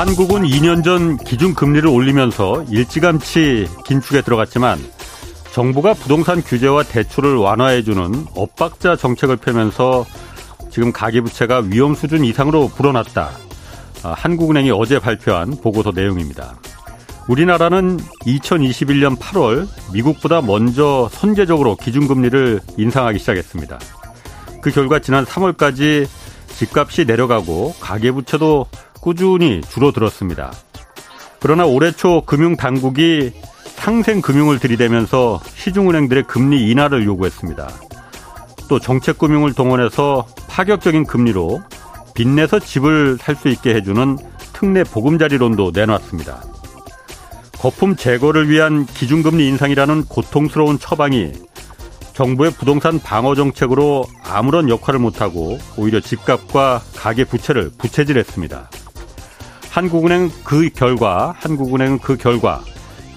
[0.00, 4.78] 한국은 2년 전 기준금리를 올리면서 일찌감치 긴축에 들어갔지만
[5.52, 10.06] 정부가 부동산 규제와 대출을 완화해주는 엇박자 정책을 펴면서
[10.70, 13.28] 지금 가계부채가 위험 수준 이상으로 불어났다.
[14.02, 16.56] 아, 한국은행이 어제 발표한 보고서 내용입니다.
[17.28, 23.78] 우리나라는 2021년 8월 미국보다 먼저 선제적으로 기준금리를 인상하기 시작했습니다.
[24.62, 26.08] 그 결과 지난 3월까지
[26.56, 28.66] 집값이 내려가고 가계부채도
[29.00, 30.52] 꾸준히 줄어들었습니다.
[31.40, 33.32] 그러나 올해 초 금융당국이
[33.76, 37.68] 상생금융을 들이대면서 시중은행들의 금리 인하를 요구했습니다.
[38.68, 41.62] 또 정책금융을 동원해서 파격적인 금리로
[42.14, 44.18] 빚내서 집을 살 수 있게 해주는
[44.52, 46.44] 특례 보금자리론도 내놨습니다.
[47.58, 51.32] 거품 제거를 위한 기준금리 인상이라는 고통스러운 처방이
[52.12, 58.70] 정부의 부동산 방어 정책으로 아무런 역할을 못하고 오히려 집값과 가계 부채를 부채질했습니다.
[59.70, 62.60] 한국은행 그 결과, 한국은행은 그 결과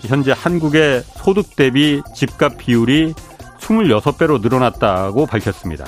[0.02, 3.14] 현재 한국의 소득 대비 집값 비율이
[3.60, 5.86] 26배로 늘어났다고 밝혔습니다.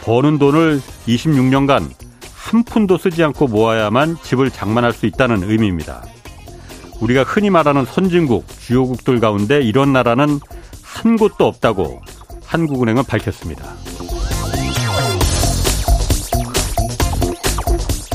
[0.00, 1.90] 버는 돈을 26년간
[2.34, 6.04] 한 푼도 쓰지 않고 모아야만 집을 장만할 수 있다는 의미입니다.
[7.00, 10.40] 우리가 흔히 말하는 선진국, 주요국들 가운데 이런 나라는
[10.82, 12.00] 한 곳도 없다고
[12.46, 13.74] 한국은행은 밝혔습니다.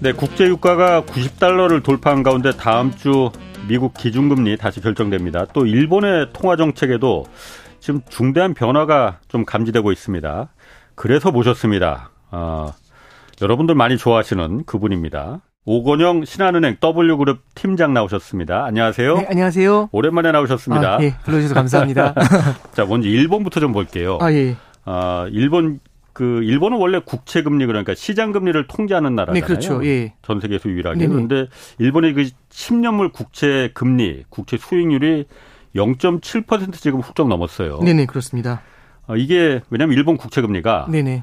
[0.00, 3.30] 네, 국제 유가가 90달러를 돌파한 가운데 다음 주
[3.66, 5.46] 미국 기준금리 다시 결정됩니다.
[5.52, 7.24] 또 일본의 통화 정책에도
[7.80, 10.48] 지금 중대한 변화가 좀 감지되고 있습니다.
[10.94, 12.10] 그래서 모셨습니다.
[12.30, 12.72] 어,
[13.40, 15.40] 여러분들 많이 좋아하시는 그분입니다.
[15.64, 18.64] 오건영 신한은행 W그룹 팀장 나오셨습니다.
[18.66, 19.16] 안녕하세요.
[19.16, 19.88] 네, 안녕하세요.
[19.92, 20.96] 오랜만에 나오셨습니다.
[20.96, 22.14] 아, 예, 불러주셔서 감사합니다.
[22.72, 24.18] 자, 먼저 일본부터 좀 볼게요.
[24.20, 24.56] 아, 예.
[24.84, 25.80] 어, 일본
[26.16, 29.38] 그 일본은 원래 국채 금리 그러니까 시장 금리를 통제하는 나라잖아요.
[29.38, 29.84] 네, 그렇죠.
[29.84, 30.14] 예.
[30.22, 31.00] 전 세계에서 유일하게.
[31.00, 31.12] 네네.
[31.12, 35.26] 그런데 일본의 그 10년물 국채 금리, 국채 수익률이
[35.74, 37.80] 0.7% 지금 훌쩍 넘었어요.
[37.82, 38.62] 네 네, 그렇습니다.
[39.06, 41.22] 어, 이게 왜냐하면 일본 국채 금리가 네네.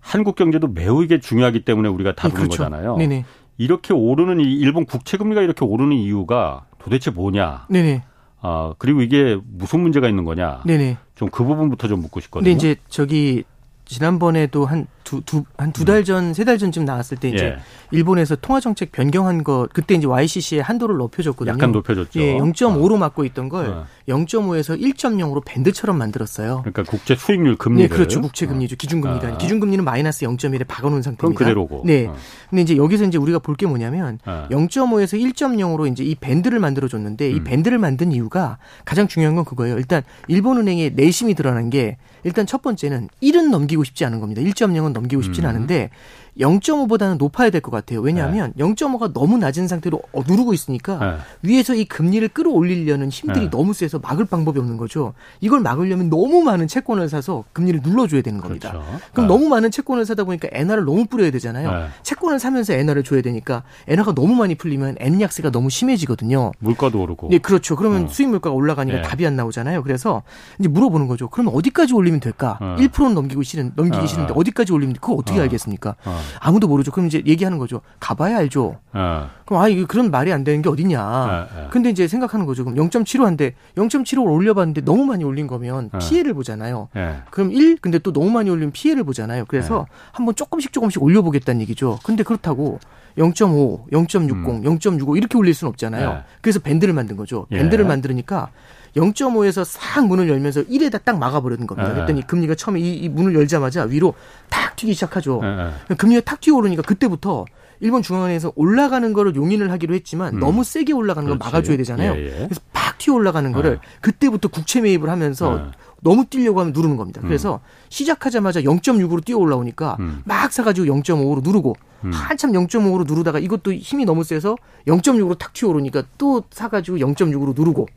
[0.00, 2.64] 한국 경제도 매우 이게 중요하기 때문에 우리가 다루는 네, 그렇죠.
[2.64, 2.96] 거잖아요.
[2.96, 3.24] 네네.
[3.56, 7.66] 이렇게 오르는 이 일본 국채 금리가 이렇게 오르는 이유가 도대체 뭐냐?
[7.70, 8.02] 네네.
[8.40, 10.62] 아 그리고 이게 무슨 문제가 있는 거냐?
[10.66, 10.96] 네네.
[11.14, 12.50] 좀 그 부분부터 좀 묻고 싶거든요.
[12.50, 13.44] 근데 이제 저기
[13.84, 14.86] 지난번에도 한
[15.20, 17.56] 두두한 두 달 전, 세달 전쯤 나왔을 때 이제 음.
[17.56, 17.96] 예.
[17.96, 21.54] 일본에서 통화 정책 변경한 거 그때 이제 YCC의 한도를 높여줬거든요.
[21.54, 22.20] 약간 높여줬죠.
[22.20, 23.86] 예, 0.5로 막고 있던 걸 어.
[24.08, 26.60] 0.5에서 1.0으로 밴드처럼 만들었어요.
[26.62, 28.20] 그러니까 국채 수익률 금리를 네, 그렇죠.
[28.20, 28.76] 국채 금리죠.
[28.76, 29.28] 기준금리가.
[29.28, 29.36] 아.
[29.38, 31.18] 기준금리는 마이너스 0.1에 박아놓은 상태입니다.
[31.18, 31.82] 그럼 그대로고.
[31.84, 32.06] 네.
[32.06, 32.16] 어.
[32.50, 34.46] 근데 이제 여기서 이제 우리가 볼 게 뭐냐면 어.
[34.50, 37.44] 0.5에서 1.0으로 이제 이 밴드를 만들어 줬는데 이 음.
[37.44, 38.56] 밴드를 만든 이유가
[38.86, 39.76] 가장 중요한 건 그거예요.
[39.76, 44.40] 일단 일본은행의 내심이 드러난 게 일단 첫 번째는 1은 넘기고 싶지 않은 겁니다.
[44.42, 45.50] 1.0은 넘 기고 싶진 음.
[45.50, 45.90] 않은데
[46.38, 48.00] 0.5보다는 높아야 될 것 같아요.
[48.00, 51.16] 왜냐하면 0.5가 너무 낮은 상태로 어, 누르고 있으니까 네.
[51.42, 53.50] 위에서 이 금리를 끌어올리려는 힘들이 네.
[53.50, 55.14] 너무 세서 막을 방법이 없는 거죠.
[55.40, 58.70] 이걸 막으려면 너무 많은 채권을 사서 금리를 눌러줘야 되는 겁니다.
[58.72, 58.86] 그렇죠.
[59.12, 59.32] 그럼 네.
[59.32, 61.70] 너무 많은 채권을 사다 보니까 엔화를 너무 뿌려야 되잖아요.
[61.70, 61.86] 네.
[62.02, 66.52] 채권을 사면서 엔화를 줘야 되니까 엔화가 너무 많이 풀리면 엔 약세가 너무 심해지거든요.
[66.58, 67.28] 물가도 오르고.
[67.30, 67.76] 네, 그렇죠.
[67.76, 68.08] 그러면 어.
[68.08, 69.02] 수입 물가가 올라가니까 네.
[69.02, 69.82] 답이 안 나오잖아요.
[69.82, 70.22] 그래서
[70.58, 71.28] 이제 물어보는 거죠.
[71.28, 72.58] 그러면 어디까지 올리면 될까?
[72.60, 72.76] 어.
[72.78, 74.36] 1%는 넘기고 싫은 넘기기 어, 싫은데 어.
[74.36, 74.98] 어디까지 올리면 돼?
[75.00, 75.42] 그거 어떻게 어.
[75.42, 75.94] 알겠습니까?
[76.04, 76.21] 어.
[76.40, 76.90] 아무도 모르죠.
[76.90, 77.80] 그럼 이제 얘기하는 거죠.
[78.00, 78.78] 가봐야 알죠.
[78.92, 79.30] 어.
[79.44, 81.48] 그럼 아 이게 그런 말이 안 되는 게 어딨냐.
[81.54, 81.68] 네, 네.
[81.70, 82.64] 근데 이제 생각하는 거죠.
[82.64, 85.98] 그럼 0.75한데 0.75를 올려봤는데 너무 많이 올린 거면 네.
[85.98, 86.88] 피해를 보잖아요.
[86.96, 87.16] 예.
[87.30, 89.44] 그럼 1 근데 또 너무 많이 올리면 피해를 보잖아요.
[89.46, 89.96] 그래서 네.
[90.12, 91.98] 한번 조금씩 조금씩 올려보겠다는 얘기죠.
[92.02, 92.78] 근데 그렇다고
[93.18, 96.08] 0.5, 0.60, 0.65 이렇게 올릴 수는 없잖아요.
[96.08, 96.14] 음.
[96.14, 96.22] 네.
[96.40, 97.46] 그래서 밴드를 만든 거죠.
[97.50, 97.58] 예.
[97.58, 98.48] 밴드를 만들으니까
[98.96, 101.88] 0.5에서 싹 문을 열면서 1에다 딱 막아버리는 겁니다.
[101.88, 101.94] 네.
[101.94, 104.14] 그랬더니 금리가 처음에 이, 이 문을 열자마자 위로
[104.48, 105.40] 탁 튀기 시작하죠.
[105.42, 105.94] 예, 예.
[105.94, 107.46] 금리가 탁 튀어 오르니까 그때부터
[107.80, 110.40] 일본 중앙은행에서 올라가는 거를 용인을 하기로 했지만 음.
[110.40, 111.52] 너무 세게 올라가는 걸 그렇지.
[111.52, 112.12] 막아줘야 되잖아요.
[112.12, 112.30] 예, 예.
[112.44, 113.78] 그래서 팍 튀어 올라가는 거를 네.
[114.00, 115.64] 그때부터 국채 매입을 하면서 네.
[116.00, 117.20] 너무 뛰려고 하면 누르는 겁니다.
[117.22, 120.22] 그래서 시작하자마자 0.6으로 뛰어 올라오니까 음.
[120.24, 121.74] 막 사가지고 0.5로 누르고
[122.04, 122.10] 음.
[122.12, 124.56] 한참 0.5로 누르다가 이것도 힘이 너무 세서
[124.86, 127.88] 0.6으로 탁 튀어 오르니까 또 사가지고 0.6으로 누르고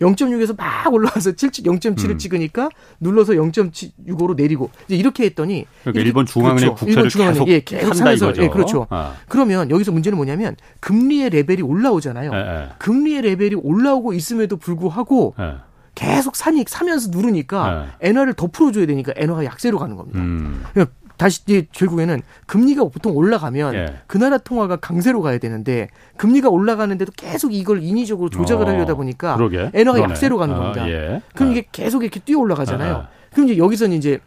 [0.00, 2.18] 0.6에서 막 올라와서 7, 0.7을 음.
[2.18, 2.68] 찍으니까
[3.00, 6.74] 눌러서 0.65로 내리고 이제 이렇게 했더니 그러니까 일본 중앙은행 그렇죠.
[6.74, 8.86] 국채를 일본 계속, 예, 계속 사면서 예, 그렇죠.
[8.90, 9.14] 아.
[9.28, 12.32] 그러면 여기서 문제는 뭐냐면 금리의 레벨이 올라오잖아요.
[12.34, 12.68] 에, 에.
[12.78, 15.54] 금리의 레벨이 올라오고 있음에도 불구하고 에.
[15.94, 20.18] 계속 사니 사면서 누르니까 엔화를 더 풀어줘야 되니까 엔화가 약세로 가는 겁니다.
[20.18, 20.64] 음.
[20.72, 23.86] 그러니까 다시 이제 결국에는 금리가 보통 올라가면 예.
[24.06, 29.36] 그 나라 통화가 강세로 가야 되는데 금리가 올라가는데도 계속 이걸 인위적으로 조작을 어, 하려다 보니까
[29.36, 29.70] 그러게.
[29.72, 30.10] 엔화가 그러네.
[30.10, 30.82] 약세로 가는 아, 겁니다.
[30.84, 31.22] 아, 예.
[31.34, 32.94] 그럼 이게 계속 이렇게 뛰어 올라가잖아요.
[32.94, 34.18] 아, 그럼 이제 여기서는 이제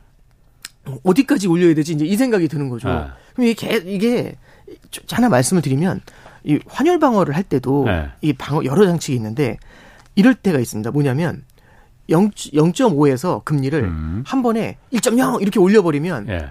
[1.03, 2.89] 어디까지 올려야 되지 이제 이 생각이 드는 거죠.
[2.89, 3.15] 아.
[3.33, 4.35] 그럼 이게 이게
[5.11, 6.01] 하나 말씀을 드리면
[6.43, 8.07] 이 환율 방어를 할 때도 네.
[8.21, 9.57] 이 방어 여러 장치가 있는데
[10.15, 10.91] 이럴 때가 있습니다.
[10.91, 11.43] 뭐냐면
[12.09, 14.23] 0, 0.5에서 금리를 음.
[14.25, 16.49] 한 번에 1.0 이렇게 올려버리면 예.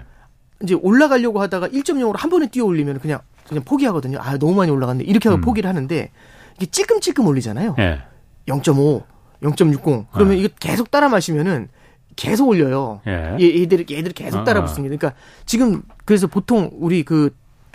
[0.63, 4.17] 이제 올라가려고 하다가 1.0으로 한 번에 뛰어 올리면 그냥 그냥 포기하거든요.
[4.19, 5.41] 아 너무 많이 올라갔네 이렇게 하고 음.
[5.41, 6.11] 포기를 하는데
[6.57, 7.75] 이게 찔끔찔끔 올리잖아요.
[7.79, 8.01] 예.
[8.47, 9.03] 0.5,
[9.43, 10.39] 0.60 그러면 예.
[10.39, 11.69] 이거 계속 따라 마시면은
[12.15, 13.01] 계속 올려요.
[13.07, 13.37] 예.
[13.39, 14.65] 얘들 얘들 계속 따라 아, 아.
[14.65, 14.95] 붙습니다.
[14.95, 17.29] 그러니까 지금 그래서 보통 우리 그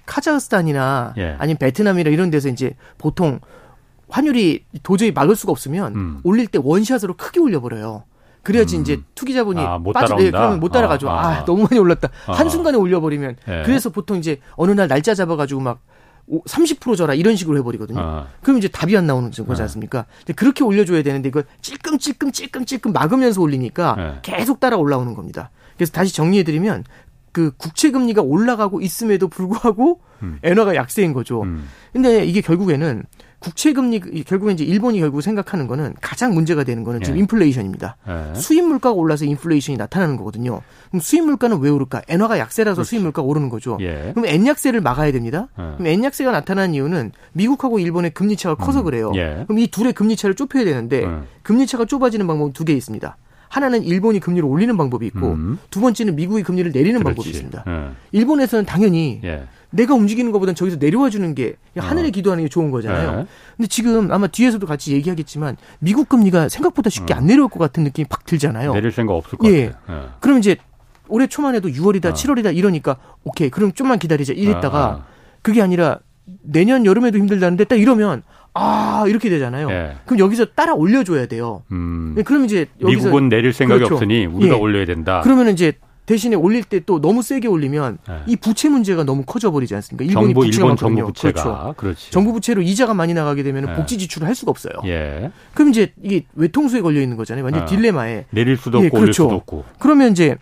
[0.07, 1.37] 카자흐스탄이나 예.
[1.39, 3.39] 아니면 베트남이나 이런 데서 이제 보통
[4.09, 6.21] 환율이 도저히 막을 수가 없으면 음.
[6.25, 8.05] 올릴 때 원샷으로 크게 올려버려요.
[8.43, 8.81] 그래야지 음.
[8.83, 11.09] 이제 투기자분이 아, 못 빠져, 예, 그러면 못 따라가죠.
[11.09, 12.09] 아, 아, 아, 너무 많이 올랐다.
[12.27, 12.33] 아.
[12.33, 13.37] 한순간에 올려버리면.
[13.49, 13.63] 예.
[13.65, 15.81] 그래서 보통 이제 어느 날 날짜 잡아가지고 막
[16.29, 18.01] 30% 줘라 이런 식으로 해버리거든요.
[18.01, 18.27] 아.
[18.43, 19.65] 그럼 이제 답이 안 나오는 거지 아.
[19.65, 20.07] 않습니까?
[20.37, 24.19] 그렇게 올려줘야 되는데 이걸 찔끔 찔끔 찔끔 찔끔 막으면서 올리니까 예.
[24.23, 25.51] 계속 따라 올라오는 겁니다.
[25.77, 26.85] 그래서 다시 정리해드리면
[27.33, 30.39] 그 국채 금리가 올라가고 있음에도 불구하고 음.
[30.43, 31.43] 엔화가 약세인 거죠.
[31.43, 31.69] 음.
[31.93, 33.05] 근데 이게 결국에는
[33.43, 37.21] 국채 금리 결국엔 이제 일본이 결국 생각하는 거는 가장 문제가 되는 거는 지금 예.
[37.21, 37.97] 인플레이션입니다.
[38.09, 38.35] 예.
[38.39, 40.61] 수입 물가가 올라서 인플레이션이 나타나는 거거든요.
[40.91, 42.03] 그럼 수입 물가는 왜 오를까?
[42.09, 42.89] 엔화가 약세라서 그렇지.
[42.91, 43.79] 수입 물가가 오르는 거죠.
[43.81, 44.13] 예.
[44.15, 45.49] 그럼 엔 약세를 막아야 됩니다.
[45.59, 45.63] 예.
[45.77, 48.85] 그럼 엔 약세가 나타난 이유는 미국하고 일본의 금리 차가 커서 음.
[48.85, 49.13] 그래요.
[49.17, 49.45] 예.
[49.47, 51.09] 그럼 이 둘의 금리 차를 좁혀야 되는데 예.
[51.43, 53.17] 금리 차가 좁아지는 방법은 두 개 있습니다.
[53.49, 55.59] 하나는 일본이 금리를 올리는 방법이 있고 음.
[55.69, 57.05] 두 번째는 미국이 금리를 내리는 그렇지.
[57.05, 57.65] 방법이 있습니다.
[58.13, 59.21] 일본에서는 당연히
[59.73, 62.11] 내가 움직이는 것보다는 저기서 내려와 주는 게 하늘에 어.
[62.11, 63.17] 기도하는 게 좋은 거잖아요.
[63.17, 63.27] 네.
[63.57, 67.19] 근데 지금 아마 뒤에서도 같이 얘기하겠지만 미국 금리가 생각보다 쉽게 음.
[67.19, 68.75] 안 내려올 것 같은 느낌이 팍 들잖아요.
[68.75, 69.69] 내릴 생각 없을 것 예.
[69.69, 70.03] 같아요.
[70.03, 70.09] 예.
[70.21, 70.57] 그럼 이제
[71.09, 72.13] 올해 초만 해도 6월이다, 어.
[72.13, 73.51] 7월이다 이러니까 오케이.
[73.51, 75.05] 그럼 좀만 기다리자 이랬다가 아, 아.
[75.43, 75.99] 그게 아니라
[76.43, 78.23] 내년 여름에도 힘들다는데 딱 이러면
[78.55, 79.71] 아 이렇게 되잖아요.
[79.71, 79.97] 예.
[80.05, 81.63] 그럼 여기서 따라 올려줘야 돼요.
[81.73, 82.15] 음.
[82.19, 83.95] 예, 그럼 이제 여기서 미국은 내릴 생각이 그렇죠.
[83.95, 84.59] 없으니 우리가 예.
[84.59, 85.23] 올려야 된다.
[85.25, 85.73] 그러면 이제
[86.07, 88.19] 대신에 올릴 때 또 너무 세게 올리면 네.
[88.27, 90.05] 이 부채 문제가 너무 커져 버리지 않습니까?
[90.05, 91.75] 일본이 정부, 부채가 일본 정부 부채가 그렇죠.
[91.77, 92.11] 그렇지.
[92.11, 93.75] 정부 부채로 이자가 많이 나가게 되면 네.
[93.75, 94.73] 복지 지출을 할 수가 없어요.
[94.87, 95.31] 예.
[95.55, 97.45] 그럼 이제 이게 외통수에 걸려 있는 거잖아요.
[97.45, 97.77] 완전 네.
[97.77, 99.03] 딜레마에 내릴 수도 예, 없고 예, 그렇죠.
[99.03, 99.65] 올릴 수도 없고.
[99.79, 100.37] 그러면 이제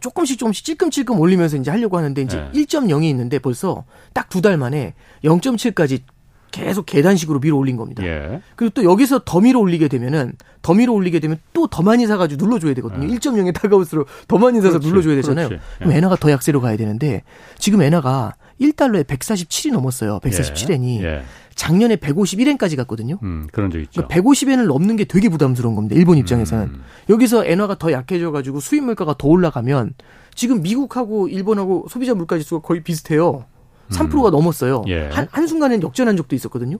[0.00, 2.62] 조금씩 조금씩 찔끔찔끔 올리면서 이제 하려고 하는데 이제 네.
[2.62, 3.84] 1.0이 있는데 벌써
[4.14, 4.94] 딱 두 달 만에
[5.24, 6.02] 0.7까지
[6.50, 8.04] 계속 계단식으로 밀어 올린 겁니다.
[8.04, 8.40] 예.
[8.56, 10.32] 그리고 또 여기서 더 밀어 올리게 되면은
[10.62, 13.04] 더 밀어 올리게 되면 또 더 많이 사가지고 눌러줘야 되거든요.
[13.04, 13.16] 예.
[13.16, 15.48] 1.0에 다가올수록 더 많이 사서 그렇지, 눌러줘야 되잖아요.
[15.48, 15.64] 그렇지.
[15.78, 15.96] 그럼 예.
[15.98, 17.22] 엔화가 더 약세로 가야 되는데
[17.58, 20.18] 지금 엔화가 1달러에 147이 넘었어요.
[20.20, 21.02] 147엔이.
[21.02, 21.22] 예.
[21.54, 23.18] 작년에 151엔까지 갔거든요.
[23.22, 24.06] 음, 그런 적 있죠.
[24.06, 25.94] 그러니까 150엔을 넘는 게 되게 부담스러운 겁니다.
[25.96, 26.64] 일본 입장에서는.
[26.64, 26.82] 음.
[27.10, 29.94] 여기서 엔화가 더 약해져 가지고 수입 물가가 더 올라가면
[30.34, 33.44] 지금 미국하고 일본하고 소비자 물가 지수가 거의 비슷해요.
[33.90, 34.32] 3%가 음.
[34.32, 34.84] 넘었어요.
[34.88, 35.08] 예.
[35.08, 36.78] 한, 한순간엔 역전한 적도 있었거든요.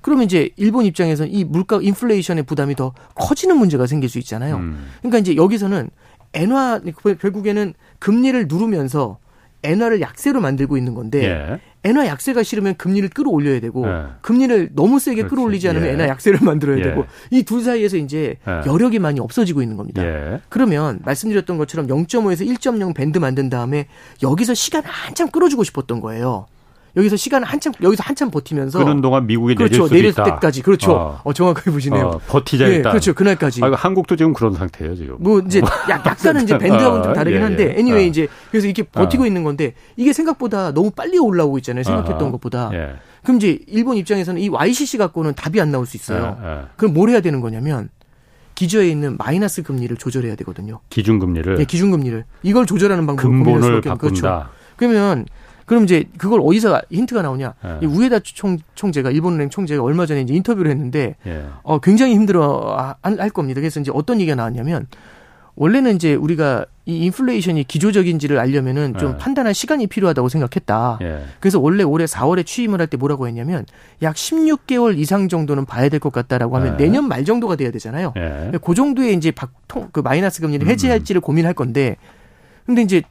[0.00, 4.56] 그러면 이제 일본 입장에서는 이 물가 인플레이션의 부담이 더 커지는 문제가 생길 수 있잖아요.
[4.56, 4.86] 음.
[4.98, 5.90] 그러니까 이제 여기서는
[6.34, 6.80] 엔화
[7.20, 9.18] 결국에는 금리를 누르면서
[9.62, 11.60] 엔화를 약세로 만들고 있는 건데 예.
[11.86, 14.04] 엔화 약세가 싫으면 금리를 끌어올려야 되고 예.
[14.22, 15.30] 금리를 너무 세게 그렇지.
[15.30, 15.92] 끌어올리지 않으면 예.
[15.92, 16.82] 엔화 약세를 만들어야 예.
[16.82, 18.62] 되고 이 둘 사이에서 이제 예.
[18.66, 20.04] 여력이 많이 없어지고 있는 겁니다.
[20.04, 20.40] 예.
[20.48, 23.86] 그러면 말씀드렸던 것처럼 0.5에서 1.0 밴드 만든 다음에
[24.22, 26.46] 여기서 시간 한참 끌어주고 싶었던 거예요.
[26.96, 29.86] 여기서 시간을 한참 여기서 한참 버티면서 그런 동안 미국에 그렇죠.
[29.88, 30.92] 내릴, 내릴 때까지 그렇죠.
[30.92, 31.20] 어.
[31.24, 32.06] 어 정확하게 보시네요.
[32.06, 32.92] 어, 버티자 네, 일단.
[32.92, 33.12] 그렇죠.
[33.12, 33.62] 그날까지.
[33.62, 35.16] 아, 한국도 지금 그런 상태예요 지금.
[35.18, 35.60] 뭐 이제
[35.90, 37.70] 약간은 이제 밴드하고는 좀 아, 다르긴 예, 한데 예.
[37.72, 38.08] anyway 어.
[38.08, 39.26] 이제 그래서 이렇게 버티고 어.
[39.26, 41.84] 있는 건데 이게 생각보다 너무 빨리 올라오고 있잖아요.
[41.84, 42.70] 생각했던 것보다.
[42.72, 42.94] 예.
[43.22, 46.38] 그럼 이제 일본 입장에서는 이 YCC 갖고는 답이 안 나올 수 있어요.
[46.42, 46.60] 예, 예.
[46.76, 47.90] 그럼 뭘 해야 되는 거냐면
[48.54, 50.80] 기저에 있는 마이너스 금리를 조절해야 되거든요.
[50.88, 51.56] 기준금리를.
[51.56, 52.24] 네, 기준금리를.
[52.42, 53.96] 이걸 조절하는 방법을 근본을 바꾼다.
[53.96, 54.46] 그렇죠.
[54.76, 55.26] 그러면
[55.66, 57.54] 그럼 이제 그걸 어디서 힌트가 나오냐?
[57.82, 57.86] 예.
[57.86, 61.44] 우에다 총, 총재가 일본 은행 총재가 얼마 전에 이제 인터뷰를 했는데 예.
[61.62, 63.60] 어 굉장히 힘들어 할 겁니다.
[63.60, 64.86] 그래서 이제 어떤 얘기가 나왔냐면
[65.56, 69.16] 원래는 이제 우리가 이 인플레이션이 기조적인지를 알려면은 좀 예.
[69.16, 70.98] 판단할 시간이 필요하다고 생각했다.
[71.02, 71.22] 예.
[71.40, 73.64] 그래서 원래 올해 4월에 취임을 할 때 뭐라고 했냐면
[74.02, 76.84] 약 16개월 이상 정도는 봐야 될 것 같다라고 하면 예.
[76.84, 78.12] 내년 말 정도가 돼야 되잖아요.
[78.16, 78.52] 예.
[78.62, 81.22] 그 정도에 이제 박통 그 마이너스 금리를 해제할지를 음.
[81.22, 81.96] 고민할 건데
[82.66, 83.02] 근데 이제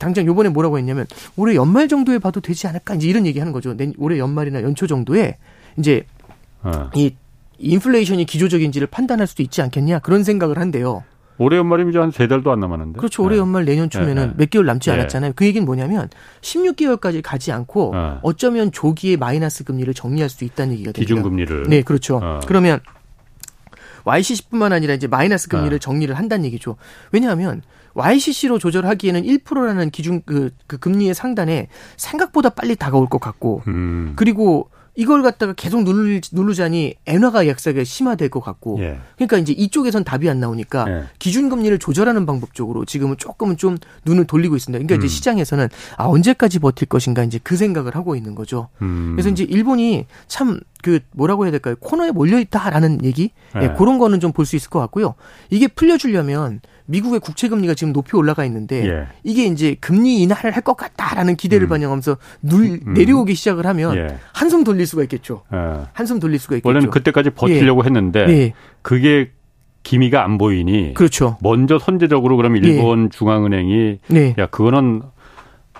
[0.00, 3.76] 당장 요번에 뭐라고 했냐면 올해 연말 정도에 봐도 되지 않을까 이제 이런 얘기 하는 거죠.
[3.98, 5.36] 올해 연말이나 연초 정도에
[5.78, 6.04] 이제
[6.62, 6.90] 어.
[6.96, 7.14] 이
[7.58, 11.04] 인플레이션이 기조적인지를 판단할 수도 있지 않겠냐 그런 생각을 한대요.
[11.38, 12.98] 올해 연말이면 이제 한 세 달도 안 남았는데.
[12.98, 13.22] 그렇죠.
[13.22, 13.40] 올해 네.
[13.40, 14.34] 연말 내년 초면은 네.
[14.36, 14.96] 몇 개월 남지 네.
[14.96, 15.32] 않았잖아요.
[15.36, 16.08] 그 얘기는 뭐냐면
[16.42, 18.14] 16개월까지 가지 않고 네.
[18.22, 21.00] 어쩌면 조기에 마이너스 금리를 정리할 수 있다는 얘기가 됩니다.
[21.00, 21.64] 기준 금리를.
[21.68, 22.20] 네, 그렇죠.
[22.22, 22.40] 어.
[22.46, 22.80] 그러면
[24.04, 25.78] YCC뿐만 아니라 이제 마이너스 금리를 어.
[25.78, 26.76] 정리를 한다는 얘기죠.
[27.12, 27.62] 왜냐하면
[28.00, 34.12] YCC로 조절하기에는 1%라는 기준 그, 그 금리의 상단에 생각보다 빨리 다가올 것 같고 음.
[34.16, 38.98] 그리고 이걸 갖다가 계속 누르, 누르자니 엔화가 약세가 심화될 것 같고 예.
[39.14, 41.04] 그러니까 이제 이쪽에선 답이 안 나오니까 예.
[41.20, 44.78] 기준금리를 조절하는 방법 적으로 지금은 조금은 좀 눈을 돌리고 있습니다.
[44.84, 44.98] 그러니까 음.
[44.98, 48.68] 이제 시장에서는 아 언제까지 버틸 것인가 이제 그 생각을 하고 있는 거죠.
[48.82, 49.12] 음.
[49.14, 51.74] 그래서 이제 일본이 참 그 뭐라고 해야 될까요?
[51.78, 53.64] 코너에 몰려 있다라는 얘기 예.
[53.64, 55.14] 예, 그런 거는 좀 볼 수 있을 것 같고요.
[55.50, 59.06] 이게 풀려주려면 미국의 국채 금리가 지금 높이 올라가 있는데 예.
[59.22, 61.68] 이게 이제 금리 인하를 할 것 같다라는 기대를 음.
[61.70, 62.80] 반영하면서 눌 음.
[62.86, 62.92] 음.
[62.94, 64.18] 내려오기 시작을 하면 예.
[64.34, 65.42] 한숨 돌릴 수가 있겠죠.
[65.54, 65.56] 예.
[65.94, 66.68] 한숨 돌릴 수가 있겠죠.
[66.68, 67.86] 원래는 그때까지 버티려고 예.
[67.86, 68.52] 했는데 예.
[68.82, 69.30] 그게
[69.84, 71.38] 기미가 안 보이니 그렇죠.
[71.40, 73.08] 먼저 선제적으로 그러면 일본 예.
[73.08, 74.34] 중앙은행이 네.
[74.38, 75.00] 야 그거는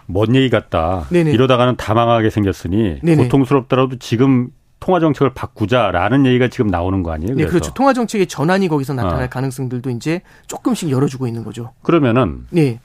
[0.06, 1.04] 먼 얘기 같다.
[1.10, 1.32] 네네.
[1.32, 3.24] 이러다가는 다 망하게 생겼으니 네네.
[3.24, 4.48] 고통스럽더라도 지금
[4.80, 7.34] 통화 정책을 바꾸자라는 얘기가 지금 나오는 거 아니에요?
[7.34, 7.72] 네, 그렇죠.
[7.74, 9.28] 통화 정책의 전환이 거기서 나타날 어.
[9.28, 11.72] 가능성들도 이제 조금씩 열어주고 있는 거죠.
[11.82, 12.80] 그러면은 네.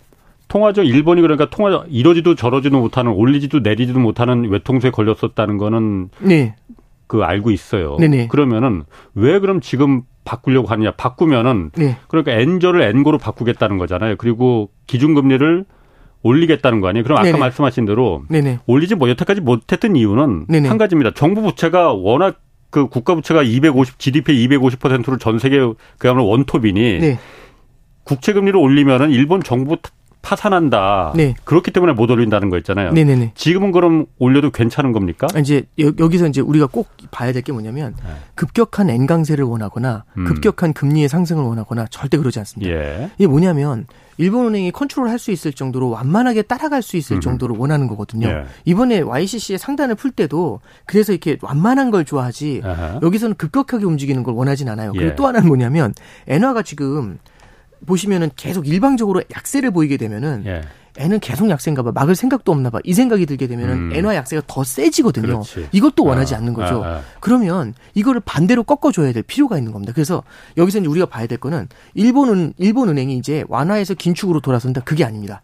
[0.47, 6.55] 통화정 일본이 그러니까 통화 이러지도 저러지도 못하는 올리지도 내리지도 못하는 외통수에 걸렸었다는 거는 네.
[7.07, 7.97] 그 알고 있어요.
[7.99, 8.27] 네네.
[8.27, 8.83] 그러면은
[9.13, 10.91] 왜 그럼 지금 바꾸려고 하느냐?
[10.91, 11.97] 바꾸면은 네.
[12.07, 14.15] 그러니까 엔저를 엔고로 바꾸겠다는 거잖아요.
[14.17, 15.65] 그리고 기준금리를
[16.25, 17.03] 올리겠다는 거 아니에요?
[17.03, 17.37] 그럼 아까 네네.
[17.37, 18.59] 말씀하신 대로 네네.
[18.65, 20.67] 올리지 뭐 여태까지 못했던 이유는 네네.
[20.69, 21.11] 한 가지입니다.
[21.15, 22.41] 정부 부채가 워낙
[22.71, 25.59] 그 국가 부채가 250 GDP 250%를 전 세계
[25.99, 27.19] 그야말로 원톱이니 네.
[28.03, 29.77] 국채 금리를 올리면은 일본 정부
[30.23, 31.13] 파산한다.
[31.15, 31.35] 네.
[31.43, 32.91] 그렇기 때문에 못 올린다는 거 있잖아요.
[32.93, 33.33] 네네네.
[33.35, 35.27] 지금은 그럼 올려도 괜찮은 겁니까?
[35.39, 38.09] 이제 여기서 이제 우리가 꼭 봐야 될 게 뭐냐면 네.
[38.33, 40.25] 급격한 엔강세를 원하거나 음.
[40.25, 42.71] 급격한 금리의 상승을 원하거나 절대 그러지 않습니다.
[42.73, 43.11] 예.
[43.19, 43.85] 이게 뭐냐면
[44.17, 47.21] 일본은행이 컨트롤할 수 있을 정도로 완만하게 따라갈 수 있을 음.
[47.21, 48.27] 정도로 원하는 거거든요.
[48.27, 48.45] 예.
[48.65, 52.99] 이번에 YCC의 상단을 풀 때도 그래서 이렇게 완만한 걸 좋아하지 아하.
[53.01, 54.91] 여기서는 급격하게 움직이는 걸 원하진 않아요.
[54.93, 55.15] 그리고 예.
[55.15, 55.93] 또 하나는 뭐냐면
[56.27, 57.19] 엔화가 지금
[57.85, 60.61] 보시면은 계속 일방적으로 약세를 보이게 되면은 예.
[60.97, 61.91] 애는 계속 약세인가 봐.
[61.93, 62.79] 막을 생각도 없나 봐.
[62.83, 63.91] 이 생각이 들게 되면은 음.
[63.93, 65.27] 엔화 약세가 더 세지거든요.
[65.27, 65.67] 그렇지.
[65.71, 66.83] 이것도 원하지 아, 않는 거죠.
[66.83, 67.01] 아, 아.
[67.19, 69.91] 그러면 이거를 반대로 꺾어 줘야 될 필요가 있는 겁니다.
[69.93, 70.23] 그래서
[70.57, 74.81] 여기서 이제 우리가 봐야 될 거는 일본은 일본 은행이 이제 완화해서 긴축으로 돌아선다.
[74.81, 75.41] 그게 아닙니다.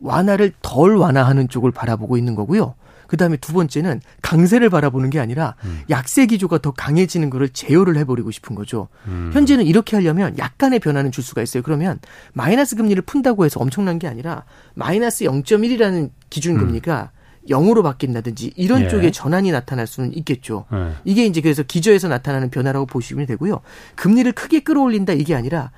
[0.00, 2.74] 완화를 덜 완화하는 쪽을 바라보고 있는 거고요.
[3.10, 5.80] 그다음에 두 번째는 강세를 바라보는 게 아니라 음.
[5.90, 8.86] 약세 기조가 더 강해지는 거를 제어를 해버리고 싶은 거죠.
[9.08, 9.32] 음.
[9.34, 11.64] 현재는 이렇게 하려면 약간의 변화는 줄 수가 있어요.
[11.64, 11.98] 그러면
[12.34, 17.48] 마이너스 금리를 푼다고 해서 엄청난 게 아니라 마이너스 0.1이라는 기준 금리가 음.
[17.48, 18.88] 0으로 바뀐다든지 이런 예.
[18.88, 20.66] 쪽에 전환이 나타날 수는 있겠죠.
[20.72, 20.92] 예.
[21.04, 23.60] 이게 이제 그래서 기저에서 나타나는 변화라고 보시면 되고요.
[23.96, 25.72] 금리를 크게 끌어올린다 이게 아니라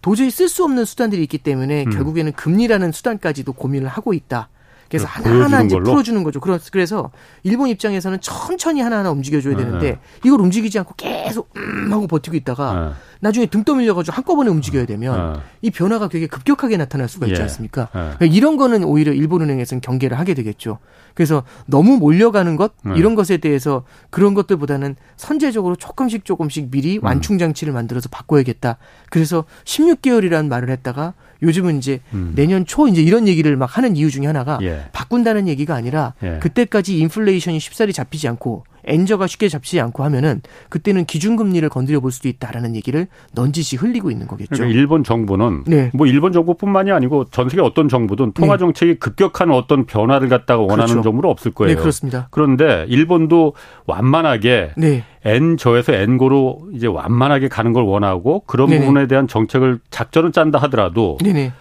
[0.00, 1.90] 도저히 쓸 수 없는 수단들이 있기 때문에 음.
[1.90, 4.48] 결국에는 금리라는 수단까지도 고민을 하고 있다.
[4.88, 5.90] 그래서 하나하나 이제 걸로?
[5.90, 6.40] 풀어주는 거죠.
[6.40, 7.10] 그래서
[7.42, 9.98] 일본 입장에서는 천천히 하나하나 움직여줘야 네, 되는데 네.
[10.24, 12.94] 이걸 움직이지 않고 계속 음 하고 버티고 있다가 네.
[13.20, 15.40] 나중에 등 떠밀려가지고 한꺼번에 움직여야 되면 네.
[15.62, 17.42] 이 변화가 되게 급격하게 나타날 수가 있지 예.
[17.42, 17.88] 않습니까?
[17.94, 17.98] 예.
[17.98, 20.78] 그러니까 이런 거는 오히려 일본은행에서는 경계를 하게 되겠죠.
[21.14, 22.92] 그래서 너무 몰려가는 것 네.
[22.96, 27.04] 이런 것에 대해서 그런 것들보다는 선제적으로 조금씩 조금씩 미리 음.
[27.04, 28.78] 완충 장치를 만들어서 바꿔야겠다.
[29.10, 32.32] 그래서 16개월이라는 말을 했다가 요즘은 이제 음.
[32.34, 34.86] 내년 초 이제 이런 얘기를 막 하는 이유 중에 하나가 예.
[34.92, 36.38] 바꾼다는 얘기가 아니라 예.
[36.40, 42.28] 그때까지 인플레이션이 쉽사리 잡히지 않고 엔저가 쉽게 잡히지 않고 하면은 그때는 기준금리를 건드려 볼 수도
[42.28, 44.50] 있다라는 얘기를 넌지시 흘리고 있는 거겠죠.
[44.52, 45.90] 그러니까 일본 정부는 네.
[45.94, 48.58] 뭐 일본 정부뿐만이 아니고 전 세계 어떤 정부든 통화 네.
[48.58, 48.98] 정책이 네.
[48.98, 51.02] 급격한 어떤 변화를 갖다가 원하는 그렇죠.
[51.02, 51.74] 정부는 없을 거예요.
[51.74, 52.28] 네, 그렇습니다.
[52.30, 53.54] 그런데 일본도
[53.86, 55.04] 완만하게 네.
[55.24, 58.86] N저에서 N고로 이제 완만하게 가는 걸 원하고 그런 네네.
[58.86, 61.52] 부분에 대한 정책을 작전을 짠다 하더라도 네네.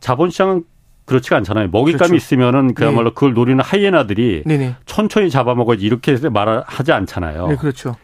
[0.00, 0.64] 자본시장은
[1.12, 1.68] 그렇지가 않잖아요.
[1.68, 2.14] 먹잇감이 그렇죠.
[2.14, 3.14] 있으면은 그야말로 네.
[3.14, 4.76] 그걸 노리는 하이에나들이 네네.
[4.86, 7.48] 천천히 잡아먹어야지 이렇게 말하지 않잖아요.
[7.48, 7.96] 네, 그렇죠.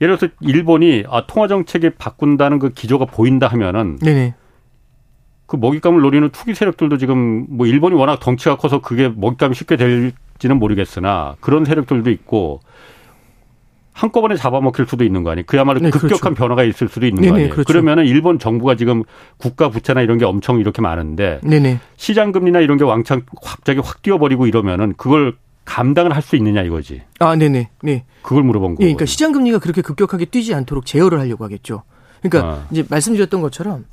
[0.00, 4.34] 예를 들어서 일본이 아, 통화 정책이 바꾼다는 그 기조가 보인다 하면은 네네.
[5.46, 10.58] 그 먹잇감을 노리는 투기 세력들도 지금 뭐 일본이 워낙 덩치가 커서 그게 먹잇감이 쉽게 될지는
[10.58, 12.60] 모르겠으나 그런 세력들도 있고
[13.96, 15.46] 한꺼번에 잡아먹힐 수도 있는 거 아니에요.
[15.46, 16.34] 그야말로 네, 급격한 그렇죠.
[16.34, 17.50] 변화가 있을 수도 있는 네네, 거 아니에요.
[17.50, 17.66] 그렇죠.
[17.66, 19.02] 그러면은 일본 정부가 지금
[19.38, 21.80] 국가 부채나 이런 게 엄청 이렇게 많은데 네네.
[21.96, 27.02] 시장 금리나 이런 게 왕창 갑자기 확 뛰어버리고 이러면은 그걸 감당을 할 수 있느냐 이거지.
[27.20, 27.70] 아, 네네.
[27.82, 28.04] 네.
[28.20, 28.72] 그걸 물어본.
[28.80, 31.82] 예, 그러니까 시장 금리가 그렇게 급격하게 뛰지 않도록 제어를 하려고 하겠죠.
[32.20, 32.66] 그러니까 아.
[32.70, 33.86] 이제 말씀드렸던 것처럼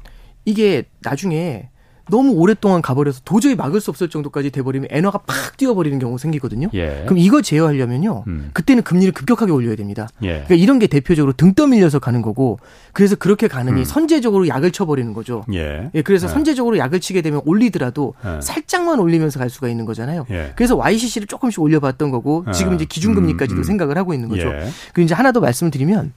[0.43, 1.69] 이게 나중에
[2.09, 6.69] 너무 오랫동안 가버려서 도저히 막을 수 없을 정도까지 돼버리면 엔화가 팍 뛰어버리는 경우가 생기거든요.
[6.73, 7.03] 예.
[7.05, 8.25] 그럼 이거 제어하려면요.
[8.27, 8.49] 음.
[8.53, 10.09] 그때는 금리를 급격하게 올려야 됩니다.
[10.21, 10.27] 예.
[10.27, 12.59] 그러니까 이런 게 대표적으로 등 떠밀려서 가는 거고
[12.91, 13.85] 그래서 그렇게 가느니 음.
[13.85, 15.45] 선제적으로 약을 쳐버리는 거죠.
[15.53, 15.89] 예.
[15.93, 16.31] 예 그래서 예.
[16.31, 18.41] 선제적으로 약을 치게 되면 올리더라도 예.
[18.41, 20.25] 살짝만 올리면서 갈 수가 있는 거잖아요.
[20.29, 20.51] 예.
[20.55, 23.63] 그래서 YCC를 조금씩 올려봤던 거고 지금 이제 기준금리까지도 음, 음.
[23.63, 24.51] 생각을 하고 있는 거죠.
[24.93, 26.11] 그리고 이제 하나 더 말씀드리면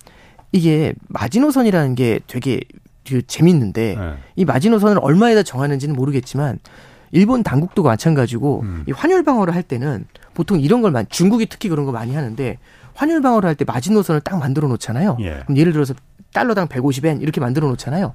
[0.53, 2.61] 이게 마지노선이라는 게 되게
[3.07, 4.15] 그 재밌는데 네.
[4.37, 6.59] 이 마지노선을 얼마에다 정하는지는 모르겠지만
[7.13, 8.85] 일본 당국도 마찬가지고 음.
[8.89, 12.59] 이 환율 방어를 할 때는 보통 이런 걸 많이 중국이 특히 그런 거 많이 하는데
[12.95, 15.19] 환율 방어를 할 때 마지노선을 딱 만들어 놓잖아요.
[15.21, 15.41] 예.
[15.45, 15.95] 그럼 예를 들어서
[16.33, 18.13] 달러당 150엔 이렇게 만들어 놓잖아요.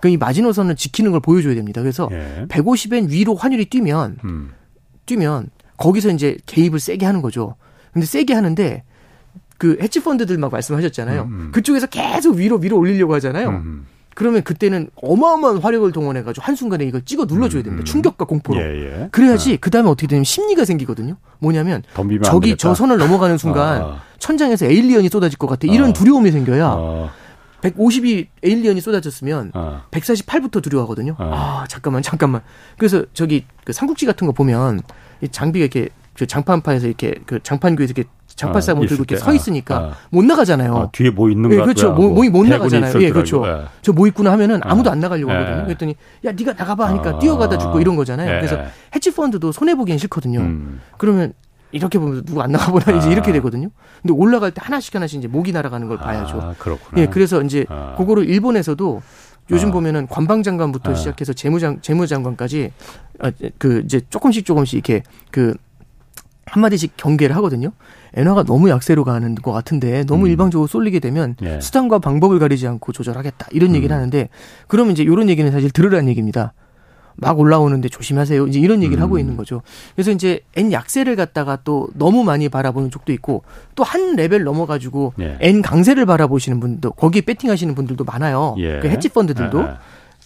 [0.00, 1.80] 그럼 이 마지노선을 지키는 걸 보여줘야 됩니다.
[1.80, 2.46] 그래서 예.
[2.48, 4.52] 150엔 위로 환율이 뛰면 음.
[5.06, 7.56] 뛰면 거기서 이제 개입을 세게 하는 거죠.
[7.92, 8.82] 근데 세게 하는데
[9.58, 11.22] 그 헤지 펀드들 막 말씀하셨잖아요.
[11.22, 11.50] 음, 음.
[11.52, 13.48] 그쪽에서 계속 위로 위로 올리려고 하잖아요.
[13.48, 13.86] 음.
[14.16, 14.18] 음.
[14.18, 17.80] 그러면 그때는 어마어마한 화력을 동원해가지고 한순간에 이걸 찍어 눌러줘야 됩니다.
[17.80, 17.84] 음, 음.
[17.84, 18.58] 충격과 공포로.
[18.58, 19.08] 예, 예.
[19.12, 19.56] 그래야지 아.
[19.60, 21.16] 그 다음에 어떻게 되냐면 심리가 생기거든요.
[21.38, 21.82] 뭐냐면
[22.24, 24.02] 저기 저 선을 넘어가는 순간 아.
[24.18, 25.68] 천장에서 에일리언이 쏟아질 것 같아.
[25.70, 25.92] 이런 아.
[25.92, 27.10] 두려움이 생겨야 아.
[27.60, 29.82] 150이 에일리언이 쏟아졌으면 아.
[29.90, 31.14] 148부터 두려워하거든요.
[31.18, 31.24] 아.
[31.62, 31.66] 아.
[31.68, 32.40] 잠깐만 잠깐만.
[32.78, 34.80] 그래서 저기 그 삼국지 같은 거 보면
[35.20, 39.76] 이 장비가 이렇게 그 장판파에서 이렇게 그 장판교에서 이렇게 장팔사모 아, 들고 이렇게 서 있으니까
[39.76, 40.76] 아, 못 나가잖아요.
[40.76, 41.92] 아, 뒤에 뭐 있는 거 예, 그렇죠.
[41.92, 43.00] 뭐, 뭐, 못 나가잖아요.
[43.00, 43.46] 예, 그렇죠.
[43.46, 43.64] 예.
[43.82, 45.36] 저뭐 있구나 하면은 아무도 안 나가려고 예.
[45.36, 45.64] 하거든요.
[45.64, 47.18] 그랬더니 야 네가 나가봐 하니까 아.
[47.18, 48.30] 뛰어가다 죽고 이런 거잖아요.
[48.30, 48.36] 예.
[48.36, 48.58] 그래서
[48.94, 50.40] 헤지 펀드도 손해 보기엔 싫거든요.
[50.40, 50.80] 음.
[50.98, 51.32] 그러면
[51.72, 53.70] 이렇게 보면 누구 안 나가보나 이제 이렇게 되거든요.
[54.02, 56.40] 근데 올라갈 때 하나씩 하나씩 이제 목이 날아가는 걸 봐야죠.
[56.40, 57.02] 아, 그렇구나.
[57.02, 57.64] 예, 그래서 이제
[57.96, 59.02] 그거를 일본에서도
[59.50, 59.72] 요즘 아.
[59.72, 60.94] 보면은 관방장관부터 아.
[60.94, 62.72] 시작해서 재무장 재무장관까지
[63.58, 65.54] 그 이제 조금씩 조금씩 이렇게 그
[66.46, 67.70] 한마디씩 경계를 하거든요.
[68.14, 70.30] 엔화가 너무 약세로 가는 것 같은데 너무 음.
[70.30, 71.60] 일방적으로 쏠리게 되면 예.
[71.60, 73.98] 수단과 방법을 가리지 않고 조절하겠다 이런 얘기를 음.
[73.98, 74.28] 하는데
[74.68, 76.52] 그러면 이제 이런 얘기는 사실 들으라는 얘기입니다.
[77.18, 78.46] 막 올라오는데 조심하세요.
[78.46, 79.04] 이제 이런 얘기를 음.
[79.04, 79.62] 하고 있는 거죠.
[79.94, 83.42] 그래서 이제 엔 약세를 갖다가 또 너무 많이 바라보는 쪽도 있고
[83.74, 85.36] 또 한 레벨 넘어가지고 예.
[85.40, 88.54] 엔 강세를 바라보시는 분도 거기에 배팅하시는 분들도 많아요.
[88.58, 88.80] 예.
[88.80, 89.58] 그 헤지 펀드들도.
[89.60, 89.64] 예.
[89.64, 89.68] 예.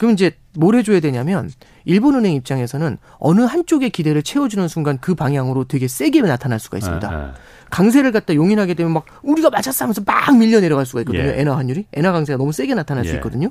[0.00, 1.50] 그럼 이제 뭘 해줘야 되냐면
[1.84, 7.12] 일본은행 입장에서는 어느 한쪽의 기대를 채워주는 순간 그 방향으로 되게 세게 나타날 수가 있습니다.
[7.12, 7.32] 예, 예.
[7.68, 11.24] 강세를 갖다 용인하게 되면 막 우리가 맞았어 하면서 막 밀려 내려갈 수가 있거든요.
[11.24, 11.40] 예.
[11.40, 13.16] 엔화 환율이 엔화 강세가 너무 세게 나타날 수 예.
[13.16, 13.48] 있거든요.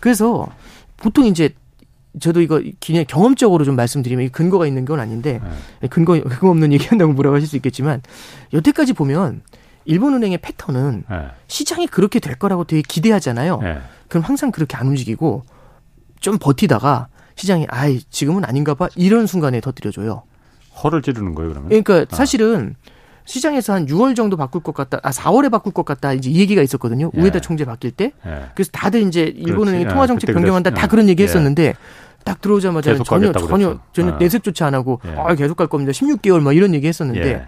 [0.00, 0.48] 그래서
[0.96, 1.50] 보통 이제
[2.18, 5.40] 저도 이거 그냥 경험적으로 좀 말씀드리면 근거가 있는 건 아닌데
[5.80, 5.86] 네.
[5.86, 8.02] 근거 근거 없는 얘기한다고 뭐라고 하실 수 있겠지만
[8.52, 9.42] 여태까지 보면
[9.84, 11.16] 일본은행의 패턴은 네.
[11.46, 13.60] 시장이 그렇게 될 거라고 되게 기대하잖아요.
[13.62, 13.78] 네.
[14.08, 15.44] 그럼 항상 그렇게 안 움직이고
[16.24, 20.22] 좀 버티다가 시장이 아이 지금은 아닌가 봐 이런 순간에 터뜨려줘요.
[20.82, 21.68] 허를 찌르는 거예요 그러면?
[21.68, 22.16] 그러니까 아.
[22.16, 22.76] 사실은
[23.26, 25.00] 시장에서 한 6월 정도 바꿀 것 같다.
[25.02, 26.14] 아 4월에 바꿀 것 같다.
[26.14, 27.10] 이제 이 얘기가 있었거든요.
[27.14, 27.20] 예.
[27.20, 28.12] 우에다 총재 바뀔 때.
[28.26, 28.46] 예.
[28.54, 30.70] 그래서 다들 이제 일본은행이 통화 정책 변경한다.
[30.70, 31.26] 다 그런 얘기 예.
[31.26, 31.74] 했었는데
[32.24, 34.16] 딱 들어오자마자 전혀 전혀 전혀 아.
[34.16, 35.10] 내색조차 안 하고 예.
[35.18, 35.92] 아 계속 갈 겁니다.
[35.92, 37.46] 16개월 막 이런 얘기 했었는데 예.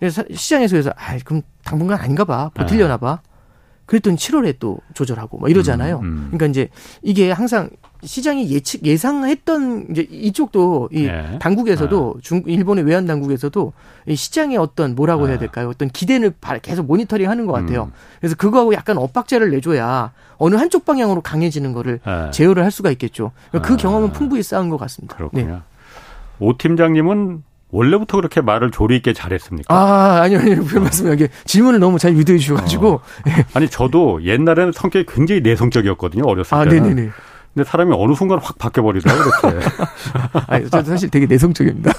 [0.00, 2.50] 그래서 시장에서 그래서 아 그럼 당분간 아닌가 봐.
[2.54, 3.20] 버틸려나 봐.
[3.88, 6.00] 그랬더니 7월에 또 조절하고 막 이러잖아요.
[6.00, 6.24] 음, 음.
[6.30, 6.68] 그러니까 이제
[7.00, 7.70] 이게 항상
[8.04, 11.38] 시장이 예측 예상했던 이제 이쪽도 이 네.
[11.40, 12.22] 당국에서도 네.
[12.22, 13.72] 중 일본의 외환 당국에서도
[14.06, 15.30] 이 시장의 어떤 뭐라고 네.
[15.30, 15.70] 해야 될까요?
[15.70, 17.84] 어떤 기대를 계속 모니터링하는 것 같아요.
[17.84, 17.92] 음.
[18.20, 22.30] 그래서 그거하고 약간 엇박자를 내줘야 어느 한쪽 방향으로 강해지는 거를 네.
[22.30, 23.32] 제어를 할 수가 있겠죠.
[23.62, 25.16] 그 경험은 풍부히 쌓은 것 같습니다.
[25.16, 25.46] 그렇군요.
[25.46, 25.58] 네.
[26.40, 29.74] 오 팀장님은 원래부터 그렇게 말을 조리 있게 잘했습니까?
[29.74, 30.56] 아, 아니요, 아니요.
[30.56, 31.14] 무슨 말씀이야.
[31.14, 32.88] 이게 질문을 너무 잘 유도해 주셔가지고.
[32.88, 33.00] 어.
[33.54, 36.24] 아니, 저도 옛날에는 성격이 굉장히 내성적이었거든요.
[36.24, 36.82] 어렸을 아, 때는.
[36.94, 37.10] 네네네.
[37.58, 39.66] 근데 사람이 어느 순간 확 바뀌어버리더라고요, 이렇게.
[40.46, 41.90] 아니, 저도 사실 되게 내성적입니다.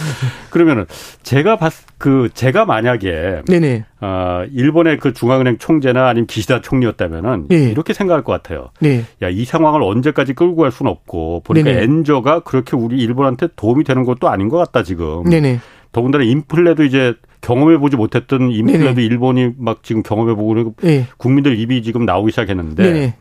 [0.48, 0.86] 그러면은,
[1.22, 3.42] 제가 봤, 그, 제가 만약에.
[3.46, 3.84] 네네.
[4.00, 7.48] 어, 일본의 그 중앙은행 총재나 아니면 기시다 총리였다면은.
[7.48, 7.70] 네.
[7.70, 8.70] 이렇게 생각할 것 같아요.
[8.80, 9.04] 네.
[9.20, 11.42] 야, 이 상황을 언제까지 끌고 갈 수는 없고.
[11.44, 11.82] 보니까 네네.
[11.82, 15.24] 엔저가 그렇게 우리 일본한테 도움이 되는 것도 아닌 것 같다, 지금.
[15.24, 15.60] 네네.
[15.92, 19.02] 더군다나 인플레도 이제 경험해보지 못했던 인플레도 네네.
[19.02, 21.06] 일본이 막 지금 경험해보고 네.
[21.18, 22.82] 국민들 입이 지금 나오기 시작했는데.
[22.82, 23.14] 네네.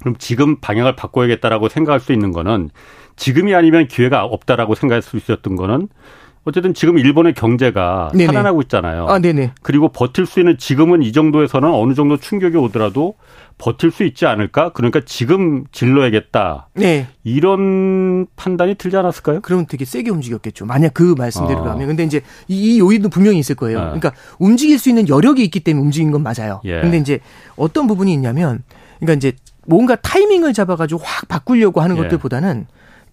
[0.00, 2.70] 그럼 지금 방향을 바꿔야겠다라고 생각할 수 있는 거는
[3.16, 5.88] 지금이 아니면 기회가 없다라고 생각할 수 있었던 거는
[6.44, 8.26] 어쨌든 지금 일본의 경제가 네네.
[8.26, 9.06] 살아나고 있잖아요.
[9.08, 9.52] 아, 네네.
[9.62, 13.14] 그리고 버틸 수 있는 지금은 이 정도에서는 어느 정도 충격이 오더라도
[13.58, 14.72] 버틸 수 있지 않을까?
[14.72, 16.70] 그러니까 지금 질러야겠다.
[16.74, 17.08] 네.
[17.24, 19.40] 이런 판단이 들지 않았을까요?
[19.42, 20.64] 그럼 되게 세게 움직였겠죠.
[20.64, 21.82] 만약 그 말씀대로라면.
[21.82, 21.86] 어.
[21.86, 23.78] 근데 이제 이, 요인도 분명히 있을 거예요.
[23.78, 23.82] 어.
[23.82, 26.62] 그러니까 움직일 수 있는 여력이 있기 때문에 움직인 건 맞아요.
[26.64, 26.80] 예.
[26.80, 27.20] 근데 이제
[27.56, 28.62] 어떤 부분이 있냐면
[28.98, 29.32] 그러니까 이제
[29.70, 32.02] 뭔가 타이밍을 잡아가지고 확 바꾸려고 하는 예.
[32.02, 32.66] 것들보다는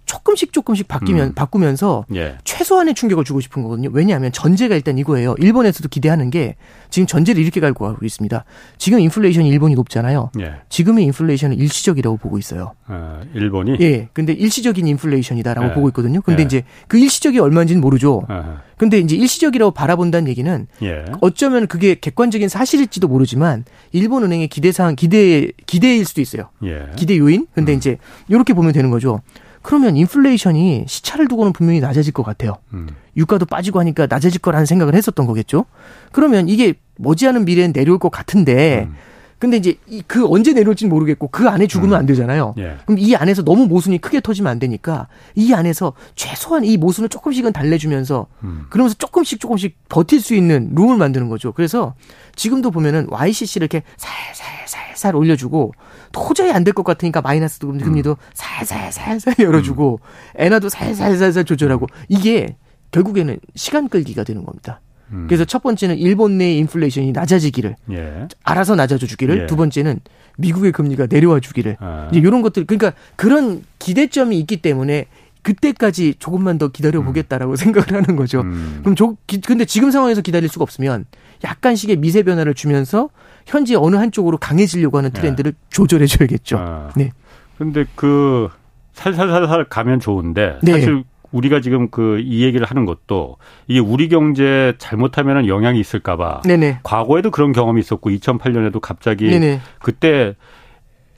[0.08, 1.34] 조금씩 조금씩 바뀌면 음.
[1.34, 2.38] 바꾸면서 예.
[2.44, 3.90] 최소한의 충격을 주고 싶은 거거든요.
[3.92, 5.36] 왜냐하면 전제가 일단 이거예요.
[5.38, 6.56] 일본에서도 기대하는 게
[6.90, 8.46] 지금 전제를 이렇게 갈고 가고 있습니다.
[8.78, 10.32] 지금 인플레이션이 일본이 높잖아요.
[10.40, 10.54] 예.
[10.70, 12.74] 지금의 인플레이션은 일시적이라고 보고 있어요.
[12.88, 13.78] 어, 일본이?
[13.82, 14.08] 예.
[14.14, 15.74] 근데 일시적인 인플레이션이다라고 예.
[15.74, 16.22] 보고 있거든요.
[16.22, 16.46] 근데 예.
[16.46, 18.24] 이제 그 일시적이 얼마인지는 모르죠.
[18.30, 18.68] 어허.
[18.78, 21.06] 근데 이제 일시적이라고 바라본다는 얘기는 예.
[21.20, 26.50] 어쩌면 그게 객관적인 사실일지도 모르지만 일본 은행의 기대 사항 기대 기대일 수도 있어요.
[26.64, 26.86] 예.
[26.96, 27.48] 기대 요인.
[27.54, 27.78] 근데 음.
[27.78, 27.98] 이제
[28.30, 29.22] 이렇게 보면 되는 거죠.
[29.62, 32.58] 그러면 인플레이션이 시차를 두고는 분명히 낮아질 것 같아요.
[32.74, 32.88] 음.
[33.16, 35.66] 유가도 빠지고 하니까 낮아질 거라는 생각을 했었던 거겠죠.
[36.12, 38.96] 그러면 이게 머지않은 미래엔 내려올 것 같은데 음.
[39.40, 39.76] 근데 이제
[40.08, 42.00] 그 언제 내려올지는 모르겠고 그 안에 죽으면 음.
[42.00, 42.56] 안 되잖아요.
[42.58, 42.78] 예.
[42.86, 47.54] 그럼 이 안에서 너무 모순이 크게 터지면 안 되니까 이 안에서 최소한 이 모순을 조금씩은
[47.54, 48.66] 달래주면서 음.
[48.70, 51.52] 그러면서 조금씩 조금씩 버틸 수 있는 룸을 만드는 거죠.
[51.52, 51.94] 그래서
[52.36, 55.74] 지금도 보면은 YCC를 이렇게 살살살살 올려주고
[56.12, 58.16] 도저히 안 될 것 같으니까 마이너스 금리도 음.
[58.34, 60.00] 살살살살 열어주고
[60.36, 62.56] 엔화도 살살살살 조절하고 이게
[62.92, 64.82] 결국에는 시간 끌기가 되는 겁니다.
[65.12, 65.26] 음.
[65.28, 68.28] 그래서 첫 번째는 일본 내 인플레이션이 낮아지기를 예.
[68.44, 69.46] 알아서 낮아져 주기를 예.
[69.46, 70.00] 두 번째는
[70.38, 72.10] 미국의 금리가 내려와 주기를 아.
[72.12, 75.06] 이제 이런 것들 그러니까 그런 기대점이 있기 때문에
[75.42, 77.56] 그때까지 조금만 더 기다려 보겠다라고 음.
[77.58, 78.42] 생각을 하는 거죠.
[78.42, 78.80] 음.
[78.82, 79.16] 그럼 조,
[79.46, 81.06] 근데 지금 상황에서 기다릴 수가 없으면
[81.44, 83.10] 약간씩의 미세 변화를 주면서
[83.46, 85.58] 현재 어느 한쪽으로 강해지려고 하는 트렌드를 네.
[85.70, 86.58] 조절해 줘야겠죠.
[86.58, 86.90] 아.
[86.96, 87.12] 네.
[87.58, 88.50] 근데 그
[88.94, 90.74] 살살살살 가면 좋은데 네.
[90.74, 93.38] 사실 우리가 지금 그 이 얘기를 하는 것도
[93.68, 96.42] 이게 우리 경제 잘못하면 영향이 있을까봐.
[96.46, 96.80] 네네.
[96.84, 99.60] 과거에도 그런 경험이 있었고 2008년에도 갑자기 네네.
[99.82, 100.36] 그때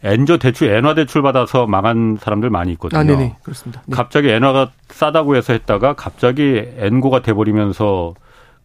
[0.04, 3.00] 엔저 대출, 엔화 대출 받아서 망한 사람들 많이 있거든요.
[3.00, 3.36] 아, 네네.
[3.44, 3.82] 그렇습니다.
[3.86, 3.96] 네.
[3.96, 8.14] 갑자기 엔화가 싸다고 해서 했다가 갑자기 엔고가 돼버리면서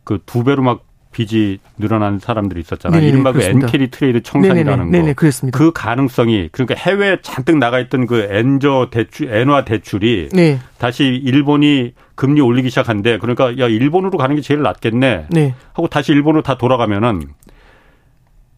[0.04, 0.82] 그 두 배로 막
[1.14, 3.00] 빚이 늘어난 사람들이 있었잖아요.
[3.00, 4.90] 네네, 이른바 그 엔캐리 트레이드 청산이라는 네네, 거.
[4.90, 5.56] 네네, 그렇습니다.
[5.56, 10.58] 그 가능성이 그러니까 해외에 잔뜩 나가 있던 그 엔저 대출, 엔화 대출이 네.
[10.76, 15.26] 다시 일본이 금리 올리기 시작한데 그러니까 야 일본으로 가는 게 제일 낫겠네.
[15.30, 15.54] 네.
[15.72, 17.22] 하고 다시 일본으로 다 돌아가면은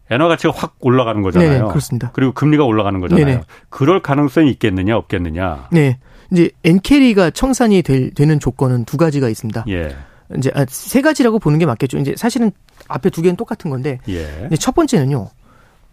[0.09, 1.63] 엔화 가치가 확 올라가는 거잖아요.
[1.63, 2.11] 네, 그렇습니다.
[2.13, 3.25] 그리고 금리가 올라가는 거잖아요.
[3.25, 3.41] 네네.
[3.69, 5.69] 그럴 가능성이 있겠느냐 없겠느냐.
[5.71, 5.99] 네.
[6.31, 9.65] 이제 엔캐리가 청산이 될, 되는 조건은 두 가지가 있습니다.
[9.69, 9.95] 예.
[10.35, 11.97] 이제 아, 세 가지라고 보는 게 맞겠죠.
[11.99, 12.51] 이제 사실은
[12.87, 13.99] 앞에 두 개는 똑같은 건데.
[14.09, 14.49] 예.
[14.59, 15.29] 첫 번째는요.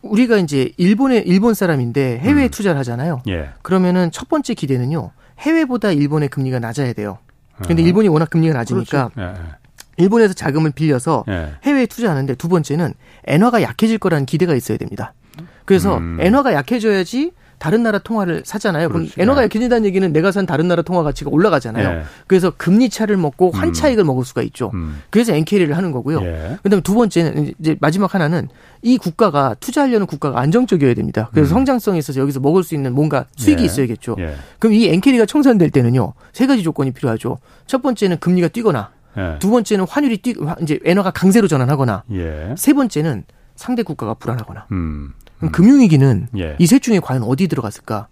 [0.03, 2.51] 우리가 이제 일본의 일본 사람인데 해외에 음.
[2.51, 3.23] 투자를 하잖아요.
[3.29, 3.51] 예.
[3.62, 5.12] 그러면은 첫 번째 기대는요.
[5.38, 7.18] 해외보다 일본의 금리가 낮아야 돼요.
[7.66, 7.87] 근데 어.
[7.87, 9.33] 일본이 워낙 금리가 낮으니까 그렇죠.
[9.38, 9.40] 예.
[9.97, 11.53] 일본에서 자금을 빌려서 예.
[11.62, 12.94] 해외에 투자하는데 두 번째는
[13.27, 15.14] 엔화가 약해질 거라는 기대가 있어야 됩니다.
[15.64, 16.18] 그래서 음.
[16.20, 18.88] 엔화가 약해져야지 다른 나라 통화를 사잖아요.
[18.88, 19.21] 그럼 그렇지.
[19.21, 19.45] 엔화가 네.
[19.45, 21.88] 약해진다는 얘기는 내가 산 다른 나라 통화 가치가 올라가잖아요.
[21.88, 22.03] 예.
[22.27, 23.73] 그래서 금리 차를 먹고 환 음.
[23.73, 24.07] 차익을 음.
[24.07, 24.71] 먹을 수가 있죠.
[24.75, 25.01] 음.
[25.11, 26.23] 그래서 엔캐리를 하는 거고요.
[26.23, 26.59] 예.
[26.62, 28.49] 그다음에 두 번째는 이제 마지막 하나는
[28.83, 31.31] 이 국가가 투자하려는 국가가 안정적이어야 됩니다.
[31.33, 31.59] 그래서 음.
[31.59, 33.67] 성장성에 있어서 여기서 먹을 수 있는 뭔가 수익이 예.
[33.67, 34.17] 있어야겠죠.
[34.19, 34.35] 예.
[34.59, 36.14] 그럼 이 엔캐리가 청산될 때는요.
[36.33, 37.38] 세 가지 조건이 필요하죠.
[37.67, 39.37] 첫 번째는 금리가 뛰거나 예.
[39.38, 42.05] 두 번째는 환율이 뛰 이제 엔화가 강세로 전환하거나
[42.57, 43.25] 세 번째는
[43.57, 45.12] 상대 국가가 불안하거나 음.
[45.42, 45.51] 음.
[45.51, 46.57] 금융위기는 예.
[46.59, 48.09] 이셋 중에 과연 어디 들어갔을까?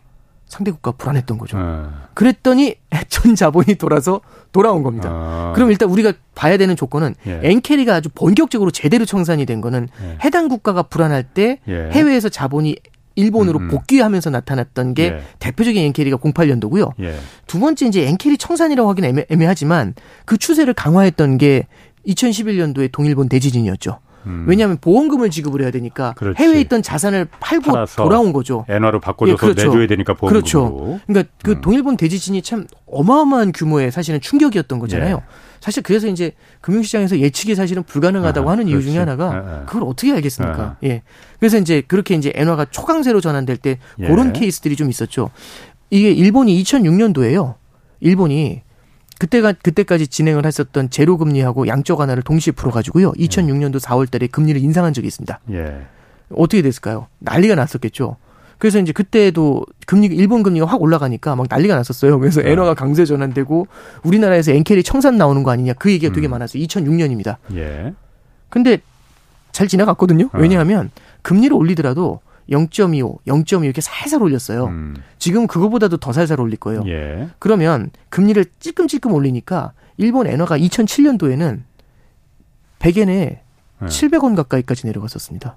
[0.53, 1.57] 상대국가 불안했던 거죠.
[1.59, 2.09] 아.
[2.13, 2.75] 그랬더니
[3.09, 4.21] 전 자본이 돌아서
[4.53, 5.09] 돌아온 겁니다.
[5.11, 5.53] 아.
[5.55, 7.41] 그럼 일단 우리가 봐야 되는 조건은 예.
[7.43, 10.19] 엔캐리가 아주 본격적으로 제대로 청산이 된 거는 예.
[10.23, 11.89] 해당 국가가 불안할 때 예.
[11.93, 12.77] 해외에서 자본이
[13.15, 13.69] 일본으로 음.
[13.69, 15.23] 복귀하면서 나타났던 게 예.
[15.39, 16.93] 대표적인 엔캐리가 08년도고요.
[17.01, 17.15] 예.
[17.47, 19.95] 두 번째 이제 엔캐리 청산이라고 하기는 애매, 애매하지만
[20.27, 21.67] 그 추세를 강화했던 게
[22.07, 23.99] 2011년도에 동일본 대지진이었죠.
[24.27, 24.45] 음.
[24.49, 26.41] 왜냐하면 보험금을 지급을 해야 되니까 그렇지.
[26.43, 28.65] 해외에 있던 자산을 팔고 돌아온 거죠.
[28.69, 29.69] 엔화로 바꿔줘서 예, 그렇죠.
[29.69, 30.41] 내줘야 되니까 보험금으로.
[30.41, 31.01] 그렇죠.
[31.07, 31.61] 그러니까 그 음.
[31.61, 35.17] 동일본 대지진이 참 어마어마한 규모의 사실은 충격이었던 거잖아요.
[35.17, 35.53] 예.
[35.61, 38.85] 사실 그래서 이제 금융시장에서 예측이 사실은 불가능하다고 아, 하는 그렇지.
[38.85, 39.65] 이유 중에 하나가 아, 아.
[39.67, 40.63] 그걸 어떻게 알겠습니까?
[40.63, 40.77] 아.
[40.85, 41.03] 예.
[41.39, 44.07] 그래서 이제 그렇게 이제 엔화가 초강세로 전환될 때 예.
[44.07, 45.31] 그런 케이스들이 좀 있었죠.
[45.91, 47.55] 이게 일본이 2006년도에요.
[48.01, 48.63] 일본이
[49.19, 53.13] 그때가 그때까지 진행을 했었던 제로 금리하고 양적 완화를 동시에 풀어가지고요.
[53.13, 55.41] 2006년도 4월달에 금리를 인상한 적이 있습니다.
[55.53, 55.87] 예.
[56.35, 57.07] 어떻게 됐을까요?
[57.21, 58.17] 난리가 났었겠죠.
[58.59, 62.19] 그래서 이제 그때도 금리 일본 금리가 확 올라가니까 막 난리가 났었어요.
[62.21, 62.53] 그래서 네.
[62.53, 63.67] 엔화가 강세 전환되고
[64.05, 66.31] 우리나라에서 엔캐리 청산 나오는 거 아니냐 그 얘기가 되게 음.
[66.31, 66.63] 많았어요.
[66.63, 67.37] 2006년입니다.
[67.55, 67.93] 예.
[68.49, 68.79] 근데
[69.51, 70.27] 잘 지나갔거든요.
[70.27, 70.39] 어.
[70.39, 70.91] 왜냐하면
[71.23, 72.21] 금리를 올리더라도
[72.51, 74.67] 0.25, 0.2 이렇게 살살 올렸어요.
[74.67, 74.97] 음.
[75.19, 76.83] 지금 그거보다도 더 살살 올릴 거예요.
[76.87, 77.29] 예.
[77.39, 81.63] 그러면 금리를 찔끔찔끔 올리니까 일본 엔화가 2007년도에는
[82.79, 83.43] 100엔에 예.
[83.83, 85.57] 700원 가까이까지 내려갔었습니다.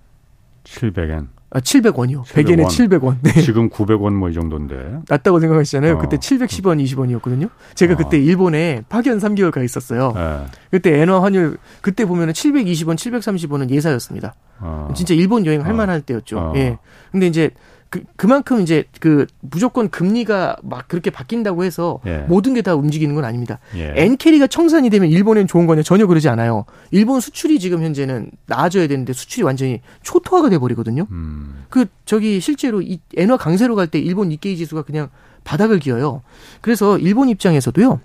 [0.63, 1.27] 700엔.
[1.55, 2.25] 아, 700원이요.
[2.25, 3.15] 100엔에 700원.
[3.21, 3.31] 네.
[3.41, 4.99] 지금 900원 뭐 이 정도인데.
[5.07, 5.93] 낮다고 생각하시잖아요.
[5.93, 5.97] 어.
[5.99, 7.49] 그때 710원, 20원이었거든요.
[7.75, 7.97] 제가 어.
[7.97, 10.11] 그때 일본에 파견 3개월 가 있었어요.
[10.13, 10.45] 네.
[10.69, 14.35] 그때 엔화 환율 그때 보면은 720원, 730원은 예사였습니다.
[14.59, 14.91] 어.
[14.97, 15.75] 진짜 일본 여행 할 어.
[15.75, 16.37] 만할 때였죠.
[16.37, 16.53] 어.
[16.57, 16.77] 예.
[17.13, 17.51] 근데 이제
[17.95, 22.25] 그, 그만큼 이제 그 무조건 금리가 막 그렇게 바뀐다고 해서 예.
[22.27, 23.59] 모든 게 다 움직이는 건 아닙니다.
[23.77, 23.93] 예.
[23.95, 26.65] 엔캐리가 청산이 되면 일본엔 좋은 거냐 전혀 그러지 않아요.
[26.91, 31.07] 일본 수출이 지금 현재는 나아져야 되는데 수출이 완전히 초토화가 돼 버리거든요.
[31.11, 31.63] 음.
[31.69, 35.09] 그 저기 실제로 이 엔화 강세로 갈 때 일본 니케이 지수가 그냥
[35.43, 36.23] 바닥을 기어요.
[36.61, 37.99] 그래서 일본 입장에서도요.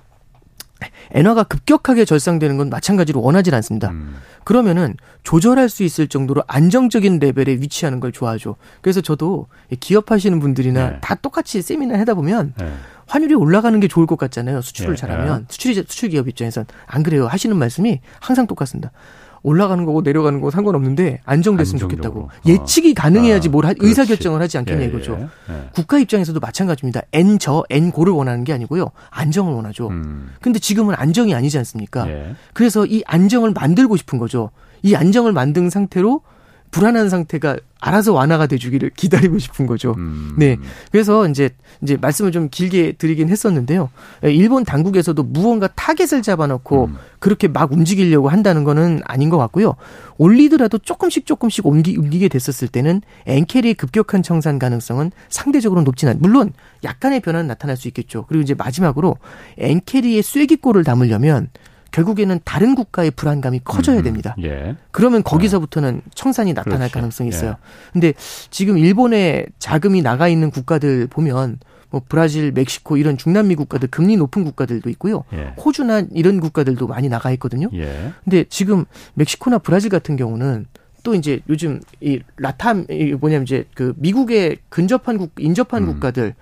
[1.13, 3.91] 엔화가 급격하게 절상되는 건 마찬가지로 원하지 않습니다.
[3.91, 4.17] 음.
[4.45, 8.57] 그러면은 조절할 수 있을 정도로 안정적인 레벨에 위치하는 걸 좋아하죠.
[8.81, 9.47] 그래서 저도
[9.79, 10.99] 기업하시는 분들이나 네.
[11.01, 12.73] 다 똑같이 세미나 하다 보면 네.
[13.07, 14.61] 환율이 올라가는 게 좋을 것 같잖아요.
[14.63, 15.01] 수출을 네.
[15.01, 17.27] 잘하면 수출 수출 기업 입장에선 안 그래요.
[17.27, 18.93] 하시는 말씀이 항상 똑같습니다.
[19.43, 22.21] 올라가는 거고 내려가는 거고 상관없는데 안정됐으면 좋겠다고.
[22.21, 22.29] 어.
[22.47, 25.17] 예측이 가능해야지 뭘 하, 의사 결정을 하지 않겠냐 예, 이거죠.
[25.19, 25.69] 예, 예.
[25.73, 27.03] 국가 입장에서도 마찬가지입니다.
[27.13, 28.91] N 저 N 고를 원하는 게 아니고요.
[29.11, 29.89] 안정을 원하죠.
[29.89, 30.31] 음.
[30.41, 32.09] 근데 지금은 안정이 아니지 않습니까?
[32.09, 32.35] 예.
[32.53, 34.51] 그래서 이 안정을 만들고 싶은 거죠.
[34.83, 36.23] 이 안정을 만든 상태로
[36.71, 39.95] 불안한 상태가 알아서 완화가 돼주기를 기다리고 싶은 거죠.
[39.97, 40.35] 음.
[40.39, 40.59] 네.
[40.93, 41.51] 그래서 이제
[41.83, 43.91] 이제 말씀을 좀 길게 드리긴 했었는데요.
[44.23, 46.97] 일본 당국에서도 무언가 타겟을 잡아놓고 음.
[47.19, 49.77] 그렇게 막 움직이려고 한다는 거는 아닌 것 같고요.
[50.19, 56.19] 올리더라도 조금씩 조금씩 옮기, 옮기게 됐었을 때는 엔캐리의 급격한 청산 가능성은 상대적으로 높진 않.
[56.21, 56.53] 물론
[56.85, 58.27] 약간의 변화는 나타날 수 있겠죠.
[58.29, 59.17] 그리고 이제 마지막으로
[59.59, 61.49] 엔캐리의 쐐기골을 담으려면
[61.91, 64.35] 결국에는 다른 국가의 불안감이 커져야 음, 됩니다.
[64.39, 64.77] 음, 예.
[64.91, 66.95] 그러면 거기서부터는 청산이 나타날 그렇지.
[66.95, 67.51] 가능성이 있어요.
[67.51, 67.91] 예.
[67.93, 68.15] 근데
[68.51, 71.59] 지금 일본에 자금이 나가 있는 국가들 보면
[71.91, 75.25] 뭐 브라질, 멕시코 이런 중남미 국가들 금리 높은 국가들도 있고요.
[75.33, 75.55] 예.
[75.63, 77.69] 호주나 이런 국가들도 많이 나가 있거든요.
[77.75, 78.13] 예.
[78.25, 80.67] 근데 지금 멕시코나 브라질 같은 경우는
[81.03, 85.87] 또 이제 요즘 이 라탐 이 뭐냐면 이제 그 미국에 근접한 국 인접한 음.
[85.89, 86.35] 국가들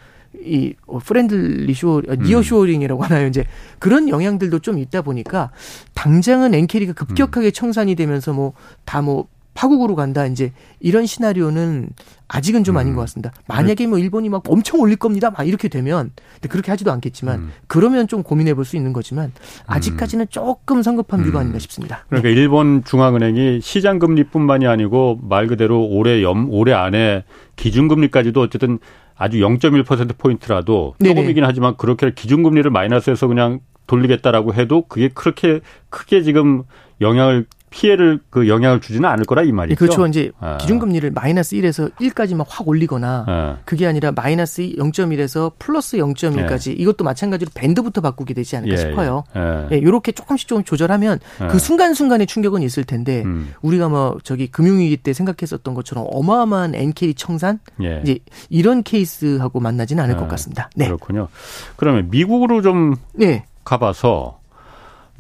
[0.45, 3.27] 이 friendly shore near shoring이라고 하나요?
[3.27, 3.45] 이제
[3.79, 5.51] 그런 영향들도 좀 있다 보니까
[5.95, 8.53] 당장은 엔캐리가 급격하게 청산이 되면서 뭐
[8.85, 9.27] 다뭐 뭐
[9.59, 11.91] 파국으로 간다 이제 이런 시나리오는
[12.29, 13.33] 아직은 좀 아닌 것 같습니다.
[13.49, 15.31] 만약에 뭐 일본이 막 엄청 올릴 겁니다.
[15.31, 17.51] 막 이렇게 되면 근데 그렇게 하지도 않겠지만 음.
[17.67, 19.33] 그러면 좀 고민해 볼 수 있는 거지만
[19.67, 21.41] 아직까지는 조금 성급한 view가 음.
[21.41, 22.05] 아닌가 싶습니다.
[22.09, 27.25] 그러니까 일본 중앙은행이 시장 금리뿐만이 아니고 말 그대로 올해 염 올해 안에
[27.57, 28.79] 기준 금리까지도 어쨌든
[29.19, 36.63] 아주 0.1% 포인트라도 조금이긴 하지만 그렇게 기준금리를 마이너스해서 그냥 돌리겠다라고 해도 그게 그렇게 크게 지금
[37.01, 39.79] 영향을 피해를 그 영향을 주지는 않을 거라 이 말이죠.
[39.79, 40.07] 그렇죠.
[40.07, 40.57] 이제 아.
[40.59, 43.59] 기준금리를 마이너스 1에서 1까지 막확 올리거나 아.
[43.65, 46.75] 그게 아니라 마이너스 0.1에서 플러스 0.1까지 예.
[46.75, 48.77] 이것도 마찬가지로 밴드부터 바꾸게 되지 않을까 예.
[48.77, 49.25] 싶어요.
[49.37, 49.69] 예.
[49.73, 49.79] 예.
[49.79, 51.59] 이렇게 조금씩 조금 조절하면 그 예.
[51.59, 53.53] 순간순간의 충격은 있을 텐데 음.
[53.63, 58.01] 우리가 뭐 저기 금융위기 때 생각했었던 것처럼 어마어마한 엔캐리 청산 예.
[58.03, 60.71] 이제 이런 케이스하고 만나지는 않을 것 같습니다.
[60.75, 60.87] 네.
[60.87, 61.29] 그렇군요.
[61.77, 63.45] 그러면 미국으로 좀 네.
[63.65, 64.39] 가봐서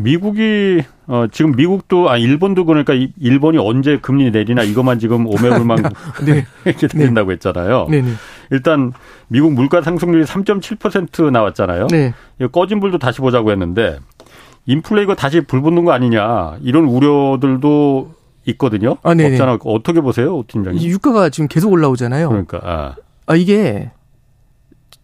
[0.00, 5.78] 미국이 어 지금 미국도 아 일본도 그러니까 일본이 언제 금리 내리나 이것만 지금 오매불망
[6.24, 6.46] 네.
[6.64, 7.32] 이렇게 된다고 네.
[7.34, 7.88] 했잖아요.
[7.90, 8.12] 네, 네.
[8.50, 8.92] 일단
[9.26, 11.88] 미국 물가 상승률이 3.7% 나왔잖아요.
[11.88, 12.14] 네.
[12.52, 13.98] 꺼진 불도 다시 보자고 했는데
[14.66, 18.14] 인플레 이거 다시 불 붙는 거 아니냐 이런 우려들도
[18.46, 18.98] 있거든요.
[19.02, 19.58] 아, 네 없잖아.
[19.64, 20.80] 어떻게 보세요, 팀장님?
[20.88, 22.28] 유가가 지금 계속 올라오잖아요.
[22.28, 22.94] 그러니까 아,
[23.26, 23.90] 아 이게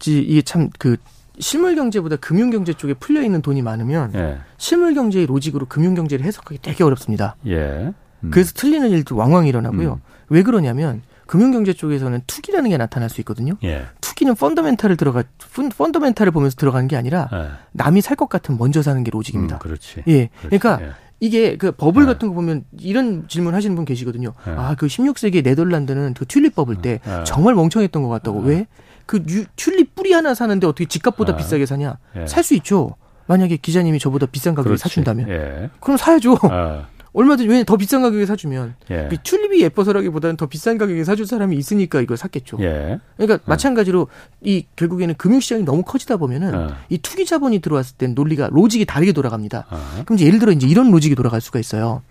[0.07, 0.97] 이게 참 그
[1.39, 4.39] 실물 경제보다 금융 경제 쪽에 풀려 있는 돈이 많으면 예.
[4.57, 7.37] 실물 경제의 로직으로 금융 경제를 해석하기 되게 어렵습니다.
[7.47, 7.93] 예.
[8.23, 8.31] 음.
[8.31, 9.95] 그래서 틀리는 일도 왕왕 일어나고요.
[9.95, 10.01] 음.
[10.29, 13.55] 왜 그러냐면 금융 경제 쪽에서는 투기라는 게 나타날 수 있거든요.
[13.65, 13.87] 예.
[14.01, 15.25] 투기는 펀더멘탈을 들어가
[15.77, 17.49] 펀더멘탈을 보면서 들어가는 게 아니라 예.
[17.73, 19.57] 남이 살 것 같으면 먼저 사는 게 로직입니다.
[19.57, 20.05] 음, 그렇지.
[20.07, 20.29] 예.
[20.41, 20.59] 그렇지.
[20.59, 20.91] 그러니까 예.
[21.21, 22.13] 이게 그 버블 네.
[22.13, 24.35] 같은 거 보면 이런 질문 하시는 분 계시거든요.
[24.47, 24.53] 네.
[24.53, 27.25] 아, 그 16세기 네덜란드는 그 튤립 버블 때 네.
[27.25, 28.41] 정말 멍청했던 것 같다고.
[28.41, 28.67] 왜?
[29.07, 31.37] 그 유, 튤립 뿌리 하나 사는데 어떻게 집값보다 아.
[31.37, 31.99] 비싸게 사냐?
[32.17, 32.27] 예.
[32.27, 32.97] 살수 있죠.
[33.27, 34.83] 만약에 기자님이 저보다 비싼 가격에 그렇지.
[34.83, 35.71] 사준다면, 예.
[35.81, 36.37] 그럼 사야죠.
[36.43, 36.87] 아.
[37.15, 39.07] 얼마든지 왜 더 비싼 가격에 사주면 예.
[39.09, 42.59] 그 튤립이 예뻐서라기보다는 더 비싼 가격에 사줄 사람이 있으니까 이걸 샀겠죠.
[42.61, 42.99] 예.
[43.17, 43.47] 그러니까 어.
[43.47, 44.09] 마찬가지로
[44.43, 46.75] 이 결국에는 금융시장이 너무 커지다 보면은 어.
[46.89, 49.67] 이 투기 자본이 들어왔을 땐 논리가 logic이 다르게 돌아갑니다.
[49.71, 50.03] 어.
[50.05, 52.03] 그럼 이제 예를 들어 이제 이런 logic이 돌아갈 수가 있어요.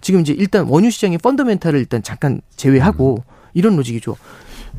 [0.00, 3.32] 지금 이제 일단 원유 시장의 펀더멘탈을 일단 잠깐 제외하고 음.
[3.54, 4.16] 이런 로직이죠.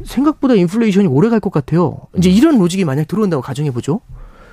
[0.03, 1.97] 생각보다 인플레이션이 오래 갈 것 같아요.
[2.17, 4.01] 이제 이런 로직이 만약 들어온다고 가정해 보죠.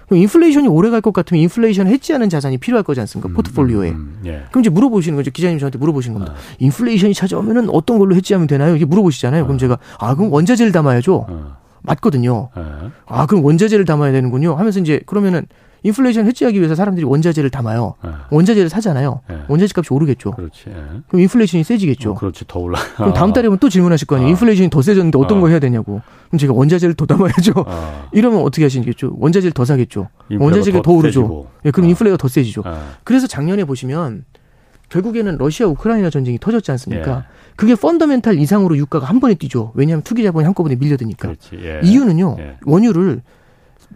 [0.07, 3.29] 그럼 인플레이션이 오래 갈 것 같으면 인플레이션 해지하는 자산이 필요할 거지 않습니까?
[3.31, 3.91] 음, 포트폴리오에.
[3.91, 4.45] 음, 음, 예.
[4.51, 5.31] 그럼 이제 물어보시는 거죠.
[5.33, 6.35] 기자님 저한테 물어보시는 겁니다.
[6.37, 6.41] 아.
[6.59, 8.71] 인플레이션이 찾아오면은 어떤 걸로 해지하면 되나요?
[8.71, 9.45] 이렇게 물어보시잖아요.
[9.45, 9.59] 그럼 아.
[9.59, 11.27] 제가 아 그럼 원자재를 담아야죠.
[11.29, 11.57] 아.
[11.83, 12.51] 맞거든요.
[12.55, 12.91] 아.
[13.07, 14.55] 아 그럼 원자재를 담아야 되는군요.
[14.55, 15.47] 하면서 이제 그러면은
[15.83, 17.95] 인플레이션 헤지하기 위해서 사람들이 원자재를 담아요.
[18.03, 18.11] 네.
[18.31, 19.21] 원자재를 사잖아요.
[19.29, 19.39] 네.
[19.49, 20.33] 원자재 값이 오르겠죠.
[20.33, 20.65] 그렇지.
[20.67, 20.75] 네.
[21.09, 22.13] 그럼 인플레이션이 세지겠죠.
[22.13, 22.45] 어, 그렇지.
[22.49, 22.79] 더 올라.
[22.97, 24.29] 그럼 다음 달에 또 질문하실 거 아니에요.
[24.29, 24.31] 아.
[24.31, 25.41] 인플레이션이 더 세졌는데 어떤 아.
[25.43, 26.01] 거 해야 되냐고.
[26.29, 27.53] 그럼 제가 원자재를 더 담아야죠.
[27.67, 28.09] 아.
[28.13, 29.15] 이러면 어떻게 하시겠죠?
[29.19, 30.09] 원자재를 더 사겠죠.
[30.31, 31.47] 원자재가 더, 더 오르죠.
[31.65, 31.91] 예, 그럼 아.
[31.91, 32.63] 인플레가 더 세지죠.
[32.65, 32.97] 아.
[33.05, 34.25] 그래서 작년에 보시면
[34.89, 37.17] 결국에는 러시아 우크라이나 전쟁이 터졌지 않습니까?
[37.19, 37.23] 예.
[37.57, 39.73] 그게 fundamental 이상으로 유가가 한 번에 뛰죠.
[39.75, 41.35] 왜냐하면 투기 자본이 한꺼번에 밀려드니까.
[41.55, 41.81] 예.
[41.83, 42.37] 이유는요.
[42.39, 42.57] 예.
[42.65, 43.23] 원유를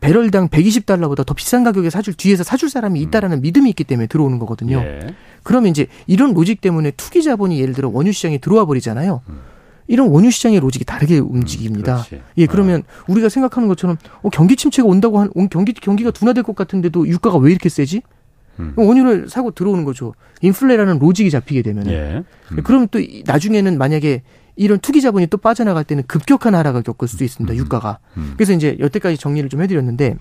[0.00, 3.02] 배럴당 120달러보다 더 비싼 가격에 사줄 뒤에서 사줄 사람이 음.
[3.02, 3.42] 있다라는 음.
[3.42, 4.78] 믿음이 있기 때문에 들어오는 거거든요.
[4.78, 5.14] 예.
[5.42, 9.22] 그러면 이제 이런 로직 때문에 투기 자본이 예를 들어 원유 시장에 들어와 버리잖아요.
[9.28, 9.40] 음.
[9.88, 12.06] 이런 원유 시장의 로직이 다르게 움직입니다.
[12.12, 13.04] 음, 예, 그러면 어.
[13.08, 17.50] 우리가 생각하는 것처럼 어, 경기 침체가 온다고 한 경기 경기가 둔화될 것 같은데도 유가가 왜
[17.50, 18.02] 이렇게 세지?
[18.60, 18.72] 음.
[18.76, 20.14] 원유를 사고 들어오는 거죠.
[20.42, 21.88] 인플레라는 로직이 잡히게 되면.
[21.88, 22.22] 예.
[22.52, 22.60] 음.
[22.62, 24.22] 그러면 또 나중에는 만약에
[24.60, 27.54] 이런 투기 자본이 또 빠져나갈 때는 급격한 하락을 겪을 수도 있습니다.
[27.54, 27.56] 음.
[27.56, 27.98] 유가가.
[28.18, 28.34] 음.
[28.36, 30.16] 그래서 이제 여태까지 정리를 좀 해드렸는데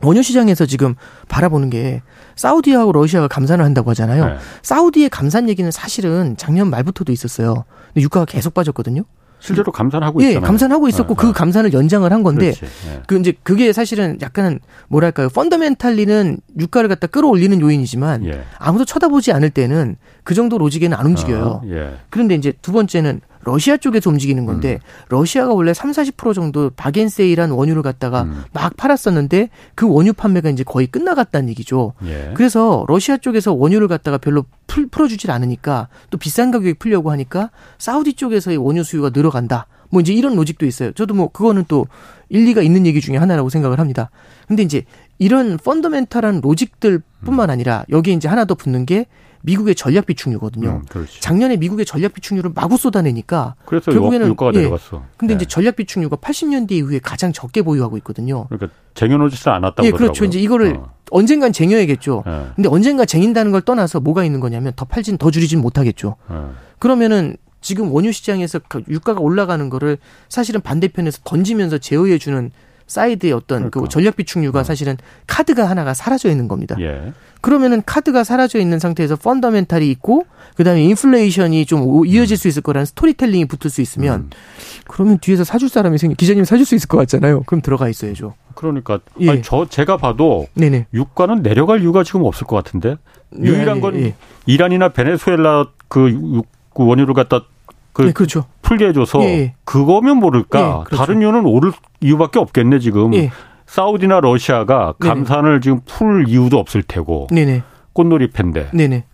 [0.00, 0.94] 원유 시장에서 지금
[1.28, 2.00] 바라보는 게
[2.36, 4.24] 사우디하고 러시아가 감산을 한다고 하잖아요.
[4.24, 4.36] 네.
[4.62, 7.66] 사우디의 감산 얘기는 사실은 작년 말부터도 있었어요.
[7.88, 9.02] 근데 유가가 계속 빠졌거든요.
[9.40, 10.46] 실제로 감산하고 예, 있잖아요.
[10.46, 11.32] 감산하고 있었고 어, 그 어.
[11.32, 12.54] 감산을 연장을 한 건데
[12.86, 13.02] 예.
[13.06, 18.42] 그 이제 그게 사실은 약간 뭐랄까요 펀더멘탈리는 유가를 갖다 끌어올리는 요인이지만 예.
[18.58, 21.44] 아무도 쳐다보지 않을 때는 그 정도 로직에는 안 움직여요.
[21.44, 21.94] 어, 예.
[22.08, 25.04] 그런데 이제 두 번째는 러시아 쪽에서 움직이는 건데 음.
[25.08, 28.44] 러시아가 원래 3, 40% 정도 바겐세일한 원유를 갖다가 음.
[28.52, 31.94] 막 팔았었는데 그 원유 판매가 이제 거의 끝나갔다는 얘기죠.
[32.04, 32.32] 예.
[32.34, 38.14] 그래서 러시아 쪽에서 원유를 갖다가 별로 풀, 풀어주질 않으니까 또 비싼 가격에 풀려고 하니까 사우디
[38.14, 39.66] 쪽에서의 원유 수요가 늘어간다.
[39.90, 40.92] 뭐 이제 이런 logic도 있어요.
[40.92, 41.86] 저도 뭐 그거는 또
[42.28, 44.10] 일리가 있는 얘기 중에 하나라고 생각을 합니다.
[44.46, 44.84] 근데 이제
[45.18, 47.52] 이런 fundamental한 logic들 뿐만 음.
[47.52, 49.06] 아니라 여기에 이제 하나 더 붙는 게
[49.42, 50.82] 미국의 전략 비축유거든요.
[50.84, 55.02] 음, 작년에 미국의 전략 비축유를 마구 쏟아내니까 결국에는 유가가 예, 내려갔어.
[55.16, 55.36] 근데 네.
[55.36, 58.46] 이제 전략 비축유가 80년대 이후에 가장 적게 보유하고 있거든요.
[58.48, 60.24] 그러니까 쟁여놓지를 않았다고 예, 그렇죠.
[60.24, 60.92] 이제 이거를 어.
[61.10, 62.22] 언젠간 쟁여야겠죠.
[62.26, 62.46] 네.
[62.54, 66.16] 근데 언젠가 쟁인다는 걸 떠나서 뭐가 있는 거냐면 더 팔진 더 줄이진 못하겠죠.
[66.28, 66.36] 네.
[66.78, 69.98] 그러면은 지금 원유 시장에서 그 유가가 올라가는 거를
[70.28, 72.50] 사실은 반대편에서 던지면서 제어해 주는
[72.90, 73.80] side의 어떤 그 그러니까.
[73.80, 74.64] 그 전략 비축유가 어.
[74.64, 74.96] 사실은
[75.28, 76.76] 카드가 하나가 사라져 있는 겁니다.
[76.80, 77.12] 예.
[77.40, 80.26] 그러면은 카드가 사라져 있는 상태에서 fundamental이 있고
[80.56, 82.36] 그다음에 인플레이션이 좀 이어질 음.
[82.36, 84.30] 수 있을 거라는 스토리텔링이 붙을 수 있으면 음.
[84.88, 87.44] 그러면 뒤에서 사줄 사람이 생기 기자님 사줄 수 있을 것 같잖아요.
[87.44, 88.34] 그럼 들어가 있어야죠.
[88.54, 89.30] 그러니까 예.
[89.30, 90.88] 아니, 저 제가 봐도 네네.
[90.92, 92.96] 유가는 내려갈 이유가 지금 없을 것 같은데
[93.38, 94.14] 유일한 네, 건 예.
[94.46, 96.42] 이란이나 베네수엘라 그,
[96.74, 97.44] 그 원유를 갖다
[97.92, 98.44] 그 네, 그렇죠.
[98.62, 99.54] 풀게 해줘서 예, 예.
[99.64, 100.96] 그거면 모를까 예, 그렇죠.
[100.96, 103.30] 다른 이유는 오를 이유밖에 없겠네 지금 예.
[103.66, 105.60] 사우디나 러시아가 감산을 네네.
[105.60, 107.62] 지금 풀 이유도 없을 테고 네네.
[107.92, 109.04] 꽃놀이 팬데 네네.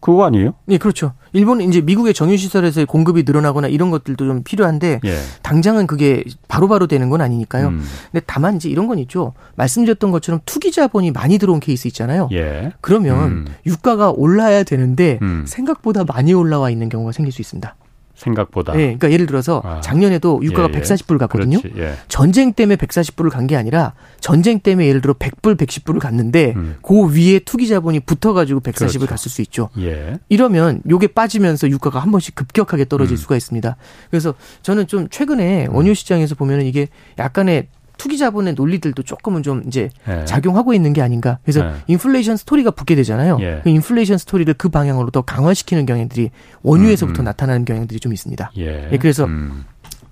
[0.00, 0.54] 그거 아니에요?
[0.64, 1.12] 네, 그렇죠.
[1.32, 5.16] 일본은 이제 미국의 정유시설에서의 공급이 늘어나거나 이런 것들도 좀 필요한데 예.
[5.42, 7.68] 당장은 그게 바로바로 바로 되는 건 아니니까요.
[7.68, 7.84] 음.
[8.10, 9.34] 근데 다만 이제 이런 건 있죠.
[9.56, 12.28] 말씀드렸던 것처럼 투기 자본이 많이 들어온 케이스 있잖아요.
[12.32, 12.72] 예.
[12.80, 13.46] 그러면 음.
[13.66, 15.44] 유가가 올라야 되는데 음.
[15.46, 17.76] 생각보다 많이 올라와 있는 경우가 생길 수 있습니다.
[18.20, 18.72] 생각보다.
[18.72, 19.80] 네, 그러니까 예를 들어서 아.
[19.80, 20.80] 작년에도 유가가 예, 예.
[20.80, 21.58] 140불 갔거든요.
[21.76, 21.94] 예.
[22.08, 26.76] 전쟁 때문에 140불을 간 게 아니라 전쟁 때문에 예를 들어 100불, 110불을 갔는데 음.
[26.82, 29.06] 그 위에 투기 자본이 붙어가지고 140을 그렇죠.
[29.06, 29.70] 갔을 수 있죠.
[29.78, 30.18] 예.
[30.28, 33.16] 이러면 요게 빠지면서 유가가 한 번씩 급격하게 떨어질 음.
[33.16, 33.76] 수가 있습니다.
[34.10, 35.74] 그래서 저는 좀 최근에 음.
[35.74, 37.66] 원유 시장에서 보면은 이게 약간의
[38.00, 40.24] 투기 자본의 논리들도 조금은 좀 이제 예.
[40.24, 41.38] 작용하고 있는 게 아닌가.
[41.42, 41.72] 그래서 예.
[41.86, 43.36] 인플레이션 스토리가 붙게 되잖아요.
[43.42, 43.60] 예.
[43.62, 46.30] 그 인플레이션 스토리를 그 방향으로 더 강화시키는 경향들이
[46.62, 47.24] 원유에서부터 음, 음.
[47.26, 48.52] 나타나는 경향들이 좀 있습니다.
[48.56, 48.88] 예.
[48.90, 49.66] 예 그래서 음.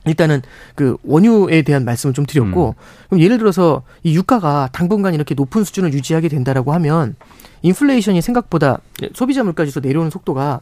[0.04, 0.42] 일단은
[0.74, 3.06] 그 원유에 대한 말씀을 좀 드렸고 음.
[3.08, 7.14] 그럼 예를 들어서 이 유가가 당분간 이렇게 높은 수준을 유지하게 된다라고 하면
[7.62, 8.80] 인플레이션이 생각보다
[9.14, 10.60] 소비자 물가지수 내려오는 속도가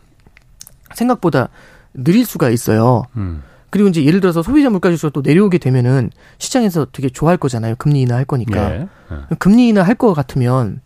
[0.95, 1.49] 생각보다
[1.93, 3.03] 느릴 수가 있어요.
[3.77, 3.79] 음.
[3.79, 7.75] 그리고 이제 예를 들어서 소비자 물가 지수가 또 내려오게 되면은 시장에서 되게 좋아할 거잖아요.
[7.77, 8.75] 금리 인하 할 거니까.
[8.75, 8.89] 예.
[9.13, 9.37] 예.
[9.39, 10.81] 금리 인하할 것 같으면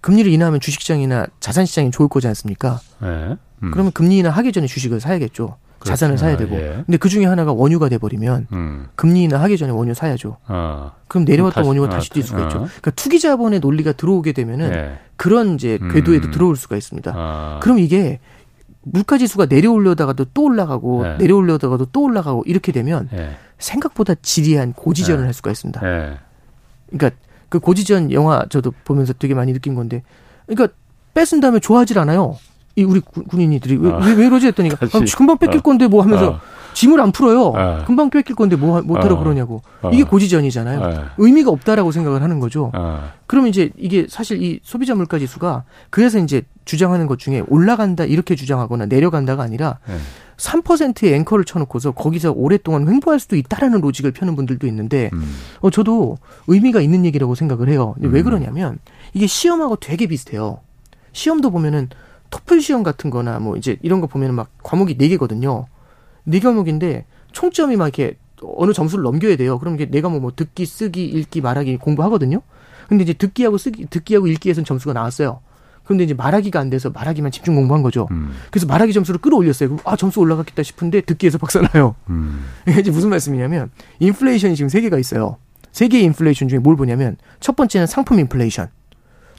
[0.00, 2.80] 금리를 인하하면 주식시장이나 자산시장이 좋을 거지 않습니까?
[3.02, 3.36] 예.
[3.62, 3.70] 음.
[3.72, 5.56] 그러면 금리 인하 하기 전에 주식을 사야겠죠.
[5.78, 5.90] 그렇죠.
[5.90, 6.54] 자산을 사야 되고.
[6.56, 6.82] 예.
[6.86, 8.86] 근데 그 중에 하나가 원유가 돼 버리면 음.
[8.94, 10.36] 금리 인하 하기 전에 원유 사야죠.
[10.46, 10.92] 어.
[11.08, 12.46] 그럼 내려왔던 다시, 원유가 다시 뛸 수가 어.
[12.46, 12.58] 있죠.
[12.58, 14.98] 그러니까 투기 자본의 논리가 들어오게 되면은 예.
[15.16, 16.30] 그런 이제 궤도에도 음.
[16.30, 17.12] 들어올 수가 있습니다.
[17.16, 17.60] 어.
[17.60, 18.20] 그럼 이게
[18.82, 21.16] 물가 지수가 내려올려다가도 또 올라가고 네.
[21.18, 23.36] 내려올려다가도 또 올라가고 이렇게 되면 네.
[23.58, 25.24] 생각보다 지리한 고지전을 네.
[25.26, 25.80] 할 수가 있습니다.
[25.80, 26.18] 네.
[26.90, 27.18] 그러니까
[27.48, 30.02] 그 고지전 영화 저도 보면서 되게 많이 느낀 건데
[30.46, 30.74] 그러니까
[31.14, 32.38] 뺏은 다음에 좋아하질 않아요.
[32.76, 33.98] 이 우리 군인이들이 왜, 아.
[33.98, 34.76] 왜, 왜 이러지 했더니 아,
[35.16, 35.62] 금방 뺏길 어.
[35.62, 36.40] 건데 뭐 하면서 어.
[36.74, 37.52] 짐을 안 풀어요.
[37.54, 37.84] 아.
[37.84, 39.18] 금방 뺏길 건데 뭐 못하러 아.
[39.18, 39.62] 그러냐고.
[39.82, 39.90] 아.
[39.92, 40.82] 이게 고지전이잖아요.
[40.82, 41.10] 아.
[41.18, 42.72] 의미가 없다라고 생각을 하는 거죠.
[43.26, 48.34] 그러면 이제 이게 사실 이 소비자 물가 지수가 그래서 이제 주장하는 것 중에 올라간다 이렇게
[48.36, 49.96] 주장하거나 내려간다가 아니라 네.
[50.36, 55.34] 3%의 앵커를 쳐놓고서 거기서 오랫동안 횡보할 수도 있다라는 로직을 펴는 분들도 있는데 음.
[55.60, 57.94] 어 저도 의미가 있는 얘기라고 생각을 해요.
[58.02, 58.12] 음.
[58.12, 58.78] 왜 그러냐면
[59.14, 60.60] 이게 시험하고 되게 비슷해요.
[61.12, 61.88] 시험도 보면은
[62.32, 65.66] 토플 시험 같은 거나 뭐 이제 이런 거 보면은 막 과목이 4개거든요.
[66.24, 69.58] 네 과목인데 총점이 막 이렇게 어느 점수를 넘겨야 돼요.
[69.58, 72.40] 그럼 이게 내가 뭐, 뭐 듣기, 쓰기, 읽기, 말하기 공부하거든요.
[72.88, 75.40] 근데 이제 듣기하고 쓰기, 듣기하고 읽기에서는 점수가 나왔어요.
[75.84, 78.08] 그런데 이제 말하기가 안 돼서 말하기만 집중 공부한 거죠.
[78.10, 78.32] 음.
[78.50, 79.76] 그래서 말하기 점수를 끌어올렸어요.
[79.84, 81.94] 아 점수 올라갔겠다 싶은데 듣기에서 박살나요.
[82.08, 82.44] 음.
[82.66, 85.36] 이게 무슨 말씀이냐면 인플레이션이 지금 세 개가 있어요.
[85.70, 88.68] 세 개의 인플레이션 중에 뭘 보냐면 첫 번째는 상품 인플레이션,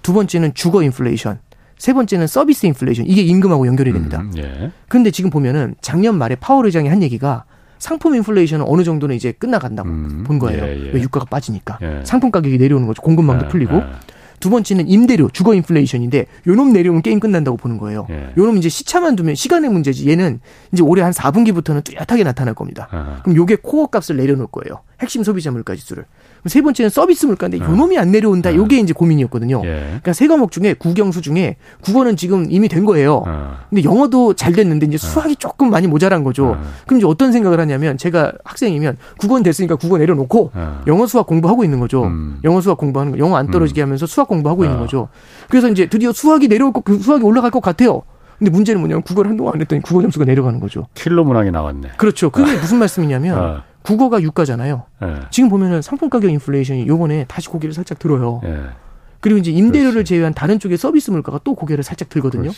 [0.02, 1.40] 두 번째는 주거 인플레이션,
[1.84, 3.08] 세 번째는 서비스 인플레이션.
[3.08, 4.22] 이게 임금하고 연결이 됩니다.
[4.22, 4.72] 음, 예.
[4.88, 7.44] 그런데 지금 보면은 작년 말에 파월 의장이 한 얘기가
[7.78, 10.64] 상품 인플레이션은 어느 정도는 이제 끝나간다고 음, 본 거예요.
[10.64, 10.92] 예, 예.
[10.94, 12.00] 왜 유가가 빠지니까 예.
[12.06, 13.02] 상품 가격이 내려오는 거죠.
[13.02, 13.76] 공급망도 예, 풀리고.
[13.76, 13.84] 예.
[14.40, 18.08] 두 번째는 임대료, 주거 인플레이션인데 요놈 내려오면 게임 끝난다고 보는 거예요.
[18.12, 18.30] 예.
[18.38, 20.10] 요놈 이제 시차만 두면 시간의 문제지.
[20.10, 20.40] 얘는
[20.72, 22.88] 이제 올해 한 4분기부터는 뚜렷하게 나타날 겁니다.
[22.92, 23.20] 아.
[23.24, 24.80] 그럼 요게 코어 값을 내려놓을 거예요.
[25.02, 26.06] 핵심 소비자 물가 지수를.
[26.46, 27.70] 세 번째는 서비스 물가인데 어.
[27.70, 28.50] 요놈이 안 내려온다.
[28.50, 28.56] 어.
[28.56, 29.62] 요게 이제 고민이었거든요.
[29.66, 29.70] 예.
[29.86, 33.24] 그러니까 세 과목 중에 국영수 중에 국어는 지금 이미 된 거예요.
[33.26, 33.58] 어.
[33.70, 36.58] 근데 영어도 잘 됐는데 이제 수학이 조금 많이 모자란 거죠.
[36.86, 40.52] 그럼 이제 어떤 생각을 하냐면 제가 학생이면 국어는 됐으니까 국어 내려놓고
[40.88, 42.04] 영어 수학 공부하고 있는 거죠.
[42.04, 42.40] 음.
[42.44, 43.18] 영어 수학 공부하는 거.
[43.20, 43.86] 영어 안 떨어지게 음.
[43.88, 45.08] 하면서 수학 공부하고 있는 거죠.
[45.50, 48.04] 그래서 이제 드디어 수학이 내려올 거, 그 수학이 올라갈 것 같아요.
[48.40, 50.88] 근데 문제는 뭐냐면 국어를 한동안 안 했더니 국어 점수가 내려가는 거죠.
[50.96, 51.92] 킬로 문항이 나왔네.
[51.98, 52.30] 그렇죠.
[52.30, 54.84] 그게 무슨 말씀이냐면 국어가 유가잖아요.
[55.02, 55.16] 네.
[55.30, 58.40] 지금 보면은 상품 가격 인플레이션이 요번에 다시 고개를 살짝 들어요.
[58.44, 58.64] 네.
[59.20, 60.10] 그리고 이제 임대료를 그렇지.
[60.10, 62.52] 제외한 다른 쪽의 서비스 물가가 또 고개를 살짝 들거든요.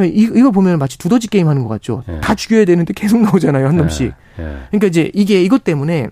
[0.00, 0.06] 예.
[0.06, 2.02] 이, 이거 보면 마치 두더지 게임 하는 것 같죠.
[2.08, 2.20] 예.
[2.20, 4.12] 다 죽여야 되는데 계속 나오잖아요, 한 놈씩.
[4.38, 4.42] 예.
[4.42, 4.58] 예.
[4.70, 6.08] 그러니까 이제 이게 이것 때문에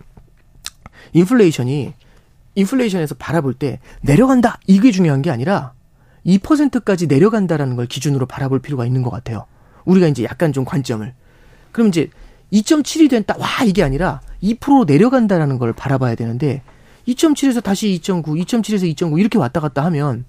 [1.14, 1.94] 인플레이션이
[2.54, 5.72] 인플레이션에서 바라볼 때 내려간다 이게 중요한 게 아니라
[6.26, 9.46] 2%까지 내려간다라는 걸 기준으로 바라볼 필요가 있는 것 같아요.
[9.84, 11.12] 우리가 이제 약간 좀 관점을.
[11.72, 12.08] 그럼 이제
[12.52, 13.34] 2.7이 된다.
[13.38, 16.62] 와, 이게 아니라 2% 내려간다라는 걸 바라봐야 되는데
[17.06, 20.24] 2.7에서 다시 2.9, 2.7에서 2.9 이렇게 왔다 갔다 하면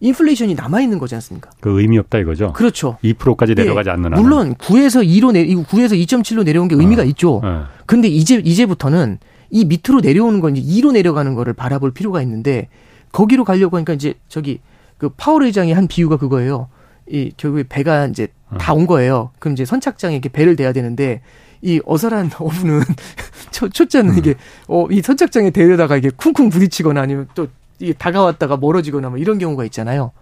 [0.00, 1.50] 인플레이션이 남아 있는 거지 않습니까?
[1.60, 2.52] 그 의미 없다 이거죠.
[2.52, 2.98] 그렇죠.
[3.02, 3.92] 2%까지 내려가지 예.
[3.94, 4.20] 않는 한.
[4.22, 7.04] 물론 9에서 2로 내 9에서 2.7로 내려온 게 의미가 어.
[7.06, 7.40] 있죠.
[7.42, 7.60] 네.
[7.86, 9.18] 근데 이제 이제부터는
[9.50, 12.68] 이 밑으로 내려오는 건 이제 2로 내려가는 거를 바라볼 필요가 있는데
[13.12, 14.60] 거기로 가려고 하니까 이제 저기
[14.98, 16.68] 그 파월 의장이 한 비유가 그거예요.
[17.08, 18.58] 이 결국에 배가 이제 어.
[18.58, 19.30] 다온 거예요.
[19.38, 21.22] 그럼 이제 선착장에 이렇게 배를 대야 되는데
[21.66, 22.82] 이 어설한 어부는
[23.50, 24.18] 초, 초짜는 음.
[24.18, 24.34] 이게
[24.68, 27.48] 어 이 선착장에 대려다가 이게 쿵쿵 부딪히거나 아니면 또
[27.80, 30.12] 이게 다가왔다가 멀어지거나 뭐 이런 경우가 있잖아요.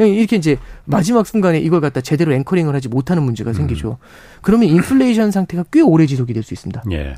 [0.00, 3.98] 예, 이렇게 이제 마지막 순간에 이걸 갖다 제대로 앵커링을 하지 못하는 문제가 생기죠.
[4.00, 4.06] 음.
[4.40, 6.84] 그러면 인플레이션 상태가 꽤 오래 지속이 될 수 있습니다.
[6.92, 7.16] 예.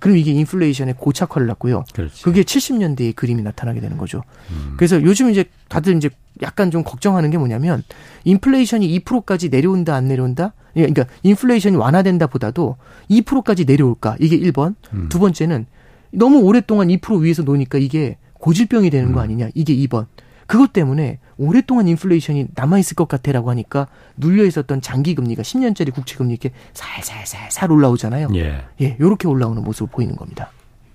[0.00, 1.84] 그럼 이게 인플레이션의 고착화를 낳고요.
[1.92, 2.22] 그렇지.
[2.22, 4.22] 그게 70년대의 그림이 나타나게 되는 거죠.
[4.50, 4.74] 음.
[4.76, 6.10] 그래서 요즘 이제 다들 이제
[6.42, 7.82] 약간 좀 걱정하는 게 뭐냐면
[8.24, 10.52] 인플레이션이 2%까지 내려온다 안 내려온다?
[10.76, 12.76] 예, 그러니까 인플레이션이 완화된다 보다도
[13.10, 14.16] 2%까지 내려올까?
[14.20, 14.76] 이게 1번.
[14.92, 15.08] 음.
[15.08, 15.66] 두 번째는
[16.12, 19.24] 너무 오랫동안 2% 위에서 노니까 이게 고질병이 되는 거 음.
[19.24, 19.48] 아니냐?
[19.54, 20.06] 이게 2번.
[20.48, 23.86] 그것 때문에 오랫동안 인플레이션이 남아있을 것 같아라고 하니까
[24.16, 28.28] 눌려 있었던 장기 금리가 10년짜리 국채 금리 이렇게 살살살살 올라오잖아요.
[28.34, 28.64] 예.
[28.80, 30.50] 예, 요렇게 올라오는 모습을 보이는 겁니다.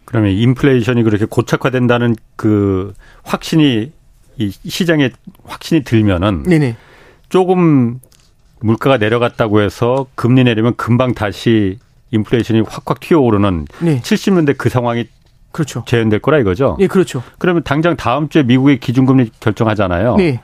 [0.06, 3.91] 그러면 인플레이션이 그렇게 고착화된다는 그 확신이
[4.38, 5.12] 이 시장에
[5.45, 6.76] 확신이 들면은 네네.
[7.30, 7.99] 조금
[8.60, 11.78] 물가가 내려갔다고 해서 금리 내리면 금방 다시
[12.10, 14.01] 인플레이션이 확확 튀어오르는 네.
[14.01, 15.08] 70년대 그 상황이
[15.54, 15.84] 그렇죠.
[15.86, 16.76] 재현될 거라 이거죠.
[16.82, 17.24] 예, 그렇죠.
[17.38, 20.18] 그러면 당장 다음 주에 미국의 기준금리 결정하잖아요.
[20.18, 20.41] 네.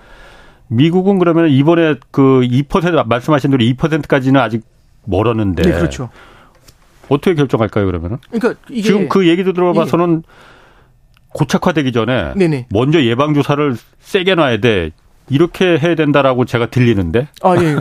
[0.67, 4.61] 미국은 그러면 이번에 그 2% 말씀하신 대로 2%까지는 아직
[5.03, 5.63] 멀었는데.
[5.63, 6.09] 네, 그렇죠.
[7.09, 8.19] 어떻게 결정할까요, 그러면은?
[8.29, 10.31] 그러니까 이게 지금 그 얘기도 들어봐서는 예.
[11.33, 12.67] 고착화되기 전에 네네.
[12.69, 14.91] 먼저 예방 주사를 세게 놔야 돼.
[15.31, 17.27] 이렇게 해야 된다라고 제가 들리는데.
[17.41, 17.75] 아, 예.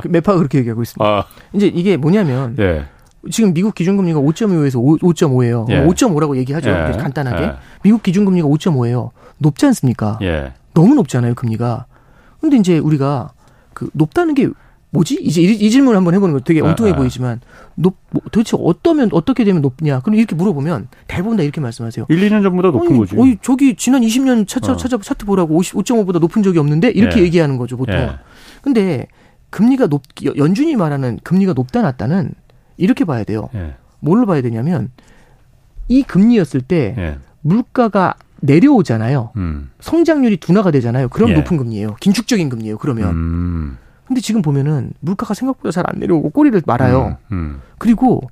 [0.00, 1.08] 그 매파가 그렇게 얘기하고 있습니다.
[1.08, 1.24] 아.
[1.52, 2.86] 이제 이게 뭐냐면 예.
[3.30, 5.70] 지금 미국 기준금리가 5.25에서 5.5예요.
[5.70, 5.84] 예.
[5.86, 6.70] 5.5라고 얘기하죠.
[6.70, 6.96] 예.
[6.96, 7.42] 간단하게.
[7.42, 7.52] 예.
[7.82, 9.10] 미국 기준금리가 5.5예요.
[9.38, 10.18] 높지 않습니까?
[10.22, 10.52] 예.
[10.74, 11.86] 너무 높잖아요, 금리가.
[12.40, 13.32] 근데 이제 우리가
[13.74, 14.48] 그 높다는 게
[14.90, 15.18] 뭐지?
[15.20, 17.40] 이제 이, 이 질문을 한번 해보는 거 되게 아, 엉뚱해 아, 보이지만
[17.74, 20.00] 높 뭐, 도대체 어떠면 어떻게 되면 높냐?
[20.00, 22.06] 그럼 이렇게 물어보면 대부분 다 이렇게 말씀하세요.
[22.08, 23.16] 1, 2년 전보다 높은 어이, 거지.
[23.16, 24.76] 어이, 저기 지난 20년 차차 어.
[24.76, 27.24] 찾아 차트 보라고 5 5.5보다 높은 적이 없는데 이렇게 예.
[27.24, 27.94] 얘기하는 거죠 보통.
[27.94, 28.10] 예.
[28.62, 29.06] 근데
[29.50, 30.02] 금리가 높
[30.36, 32.32] 연준이 말하는 금리가 높다 낮다는
[32.78, 33.50] 이렇게 봐야 돼요.
[33.54, 33.74] 예.
[34.00, 34.90] 뭘로 봐야 되냐면
[35.88, 37.18] 이 금리였을 때 예.
[37.42, 39.32] 물가가 내려오잖아요.
[39.36, 39.70] 음.
[39.80, 41.08] 성장률이 둔화가 되잖아요.
[41.08, 41.34] 그럼 예.
[41.34, 41.96] 높은 금리예요.
[42.00, 42.78] 긴축적인 금리예요.
[42.78, 43.10] 그러면.
[43.10, 43.78] 음.
[44.06, 47.18] 근데 지금 보면은 물가가 생각보다 잘 안 내려오고 꼬리를 말아요.
[47.30, 47.60] 음, 음.
[47.76, 48.22] 그리고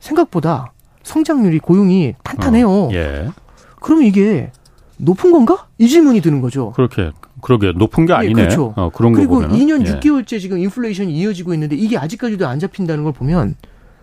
[0.00, 0.72] 생각보다
[1.04, 2.68] 성장률이 고용이 탄탄해요.
[2.68, 3.28] 어, 예.
[3.80, 4.50] 그러면 이게
[4.96, 5.66] 높은 건가?
[5.78, 6.72] 이 질문이 드는 거죠.
[6.72, 7.12] 그렇게
[7.46, 8.34] 그러게 높은 게 예, 아니네.
[8.34, 8.72] 네, 그렇죠.
[8.74, 10.00] 어, 그런 그리고 2년 예.
[10.00, 13.54] 6개월째 지금 인플레이션이 이어지고 있는데 이게 아직까지도 안 잡힌다는 걸 보면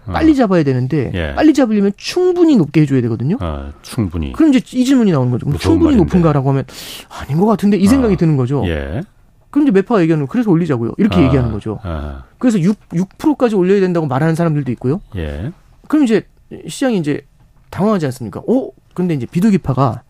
[0.06, 0.14] 어.
[0.14, 1.36] 빨리 잡아야 되는데 예.
[1.36, 3.36] 빨리 잡으려면 충분히 높게 해줘야 되거든요.
[3.42, 4.32] 어, 충분히.
[4.32, 5.46] 그럼 이제 이 질문이 나오는 거죠.
[5.46, 6.06] 뭐 충분히 말인데.
[6.06, 6.64] 높은가라고 하면
[7.10, 8.18] 아닌 것 같은데 이 생각이 어.
[8.18, 8.64] 드는 거죠.
[8.66, 9.02] 예.
[9.50, 10.94] 그럼 이제 매파가 얘기하는 그래서 올리자고요.
[10.98, 11.80] 이렇게 아, 얘기하는 거죠.
[11.84, 12.24] 아.
[12.40, 15.02] 그래서 6, 6%까지 올려야 된다고 말하는 사람들도 있고요.
[15.18, 15.52] 예.
[15.90, 16.26] 그럼 이제
[16.66, 17.26] 시장이 이제
[17.72, 18.40] 당황하지 않습니까?
[18.40, 18.70] 어?
[18.94, 20.04] 근데 이제 비둘기파가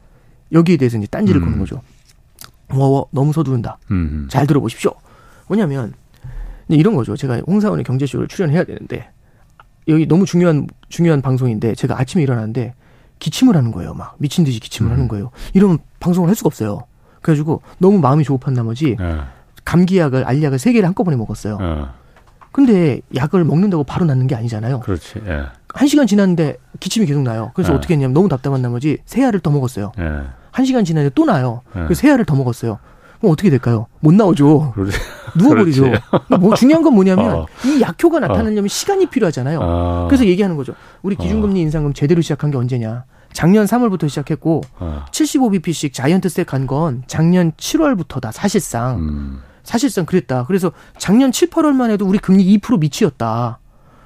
[0.51, 1.45] 여기에 대해서 이제 딴지를 음.
[1.45, 1.81] 거는 거죠.
[2.69, 3.77] 워 너무 서두른다.
[3.91, 4.27] 음.
[4.29, 4.91] 잘 들어보십시오.
[5.47, 5.93] 뭐냐면
[6.69, 7.15] 이런 거죠.
[7.15, 9.09] 제가 홍사원의 경제쇼를 출연해야 되는데
[9.87, 12.73] 여기 너무 중요한 중요한 방송인데 제가 아침에 일어났는데
[13.19, 13.93] 기침을 하는 거예요.
[13.93, 14.93] 막 미친 듯이 기침을 음.
[14.93, 15.31] 하는 거예요.
[15.53, 16.85] 이런 방송을 할 수가 없어요.
[17.21, 19.17] 그래가지고 너무 마음이 조급한 나머지 네.
[19.65, 21.57] 감기약을 알약을 세 개를 한꺼번에 먹었어요.
[21.57, 21.85] 네.
[22.51, 24.81] 근데 약을 먹는다고 바로 낫는 게 아니잖아요.
[24.81, 25.21] 그렇지.
[25.25, 25.45] 예.
[25.69, 27.51] 한 시간 지났는데 기침이 계속 나요.
[27.55, 27.77] 그래서 예.
[27.77, 29.91] 어떻게 했냐면 너무 답답한 나머지 세 알을 더 먹었어요.
[30.53, 30.55] 예.
[30.55, 31.61] 한 시간 지났는데 또 나요.
[31.75, 31.79] 예.
[31.81, 32.79] 그래서 세 알을 더 먹었어요.
[33.19, 33.87] 그럼 어떻게 될까요?
[34.01, 34.73] 못 나오죠.
[35.35, 35.83] 누워버리죠.
[35.83, 37.45] 그러니까 뭐 중요한 건 뭐냐면 어.
[37.65, 38.67] 이 약효가 나타나려면 어.
[38.67, 39.59] 시간이 필요하잖아요.
[39.61, 40.05] 어.
[40.09, 40.73] 그래서 얘기하는 거죠.
[41.01, 41.63] 우리 기준금리 어.
[41.63, 43.05] 인상금 제대로 시작한 게 언제냐?
[43.31, 45.05] 작년 3월부터 시작했고 어.
[45.11, 48.97] 75bp씩 자이언트세 간 건 작년 7월부터다 사실상.
[48.99, 49.39] 음.
[49.63, 50.43] 사실상 그랬다.
[50.45, 53.59] 그래서 작년 7, 8월만 해도 우리 금리 2% 미치였다.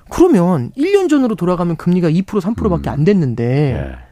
[0.09, 2.93] 그러면 1년 전으로 돌아가면 금리가 2% 3%밖에 음.
[2.93, 4.06] 안 됐는데 예.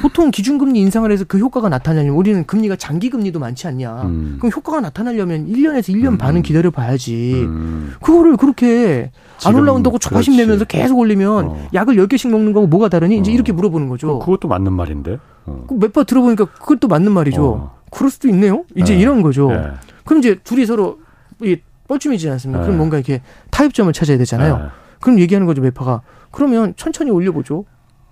[0.00, 4.02] 보통 기준금리 인상을 해서 그 효과가 나타나려면 우리는 금리가 장기 금리도 많지 않냐.
[4.02, 4.36] 음.
[4.38, 6.18] 그럼 효과가 나타나려면 1년에서 1년 음.
[6.18, 7.34] 반은 기다려 봐야지.
[7.46, 7.94] 음.
[8.00, 9.10] 그거를 그렇게
[9.44, 11.68] 안 올라온다고 조바심 내면서 계속 올리면 어.
[11.74, 13.18] 약을 10개씩 먹는 거고 뭐가 다르니?
[13.18, 13.34] 이제 어.
[13.34, 14.18] 이렇게 물어보는 거죠.
[14.18, 15.18] 그것도 맞는 말인데.
[15.46, 15.64] 어.
[15.68, 17.44] 그 몇번 들어보니까 그것도 맞는 말이죠.
[17.44, 17.78] 어.
[17.90, 18.64] 그럴 수도 있네요.
[18.74, 19.00] 이제 네.
[19.00, 19.50] 이런 거죠.
[19.50, 19.70] 네.
[20.04, 20.98] 그럼 이제 둘이 서로
[21.42, 21.56] 이
[21.88, 22.60] 뻘쭘해지지 않습니까?
[22.60, 22.66] 네.
[22.66, 24.56] 그럼 뭔가 이렇게 타협점을 찾아야 되잖아요.
[24.58, 24.64] 네.
[25.00, 26.02] 그럼 얘기하는 거죠, 매파가.
[26.30, 27.64] 그러면 천천히 올려보죠.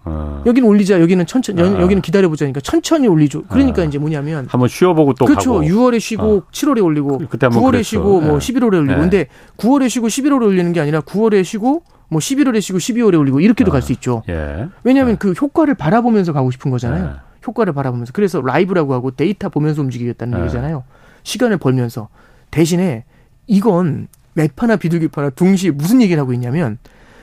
[0.09, 0.43] 어.
[0.47, 1.81] 여기는 올리자, 여기는 천천히, 어.
[1.81, 3.43] 여기는 기다려보자니까 천천히 올리죠.
[3.49, 3.85] 그러니까 어.
[3.85, 4.47] 이제 뭐냐면.
[4.49, 5.55] 한번 쉬어보고 또 그렇죠.
[5.55, 5.65] 가고.
[5.67, 7.19] 6월에 쉬고 7월에 올리고.
[7.29, 7.83] 그때 9월에 그랬어.
[7.83, 8.95] 쉬고 뭐 11월에 올리고.
[8.95, 8.97] 네.
[8.97, 9.27] 근데
[9.59, 13.83] 9월에 쉬고 11월에 올리는 게 아니라 9월에 쉬고 뭐 11월에 쉬고 12월에 올리고 이렇게도 갈
[13.83, 14.23] 수 있죠.
[14.29, 14.69] 예.
[14.85, 15.17] 왜냐하면 예.
[15.19, 17.05] 그 효과를 바라보면서 가고 싶은 거잖아요.
[17.05, 17.11] 예.
[17.47, 18.13] 효과를 바라보면서.
[18.13, 20.85] 그래서 라이브라고 하고 데이터 보면서 움직이겠다는 얘기잖아요.
[21.25, 22.09] 시간을 벌면서.
[22.53, 23.05] 대신에
[23.49, 26.79] 이건 매파나 비둘기파나 동시에 무슨 얘기를 하고 있냐면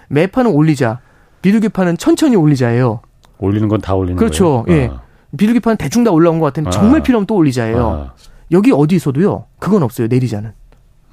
[0.10, 1.00] 매파는 올리자,
[1.44, 3.02] 비둘기파는 천천히 올리자예요.
[3.38, 4.64] 올리는 건 다 올리는 그렇죠.
[4.64, 4.82] 거예요.
[4.82, 4.88] 예.
[4.88, 5.02] 아.
[5.38, 6.72] 비둘기파는 대충 다 올라온 것 같은데 아.
[6.72, 7.88] 정말 필요 하면 또 올리자예요.
[7.88, 8.14] 아.
[8.52, 9.46] 여기 어디서도요.
[9.60, 10.08] 그건 없어요.
[10.08, 10.52] 내리자는.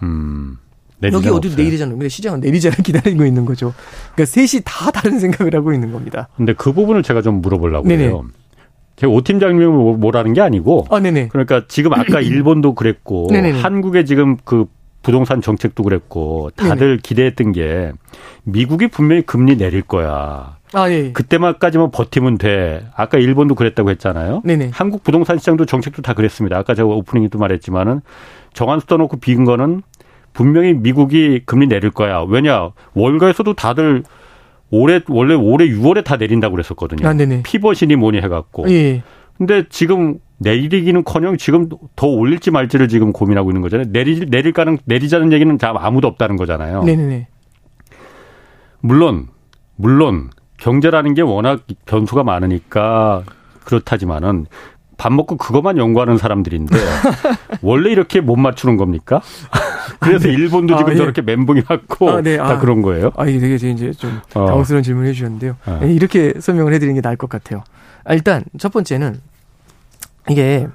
[0.02, 0.56] 음.
[1.02, 3.72] 여기 어디도 내리자는 근데 시장은 내리자를 기다리고 있는 거죠.
[4.14, 6.28] 그러니까 셋이 다 다른 생각을 하고 있는 겁니다.
[6.36, 8.24] 근데 그 부분을 제가 좀 물어보려고 해요.
[8.96, 10.84] 제가 오 팀장님이 뭐, 뭐라는 게 아니고.
[10.90, 11.28] 아, 네네.
[11.28, 13.60] 그러니까 지금 아까 일본도 그랬고 네네네.
[13.60, 14.66] 한국의 지금 그
[15.03, 16.98] 부동산 정책도 그랬고 다들 네네.
[17.03, 17.92] 기대했던 게
[18.44, 20.59] 미국이 분명히 금리 내릴 거야.
[20.72, 21.12] 아, 예.
[21.12, 22.86] 그때만까지만 버티면 돼.
[22.94, 24.42] 아까 일본도 그랬다고 했잖아요.
[24.44, 24.70] 네네.
[24.72, 26.57] 한국 부동산 시장도 정책도 다 그랬습니다.
[26.59, 28.03] 아까 제가 오프닝에도 말했지만은
[28.53, 29.82] 정한수 떠놓고 빈 거는
[30.32, 32.20] 분명히 미국이 금리 내릴 거야.
[32.28, 34.05] 왜냐 월가에서도 다들
[34.70, 37.09] 올해 원래 올해 6월에 다 내린다고 그랬었거든요.
[37.09, 38.70] 아, 피벗이니 뭐니 해갖고.
[38.70, 39.03] 예.
[39.41, 43.86] 근데 지금 내리기는커녕 지금 더 올릴지 말지를 지금 고민하고 있는 거잖아요.
[43.91, 46.82] 내리 내릴 가능 내리자는 얘기는 다 아무도 없다는 거잖아요.
[46.82, 47.26] 네네네.
[48.80, 49.28] 물론
[49.76, 50.28] 물론
[50.59, 53.22] 경제라는 게 워낙 변수가 많으니까
[53.64, 54.45] 그렇다지만은
[54.99, 56.76] 밥 먹고 그것만 연구하는 사람들인데
[57.62, 59.22] 원래 이렇게 못 맞추는 겁니까?
[60.01, 60.34] 그래서 아, 네.
[60.34, 60.99] 일본도 지금 아, 예.
[60.99, 62.36] 저렇게 멘붕이 왔고 아, 네.
[62.36, 63.11] 다 아, 그런 거예요.
[63.16, 64.45] 아, 이게 되게 이제 좀 어.
[64.45, 65.57] 당황스러운 질문을 해주셨는데요.
[65.64, 65.80] 어.
[65.84, 67.64] 이렇게 설명을 해드리는 게 나을 것 같아요.
[68.05, 69.29] 아, 일단 첫 번째는
[70.30, 70.66] 이게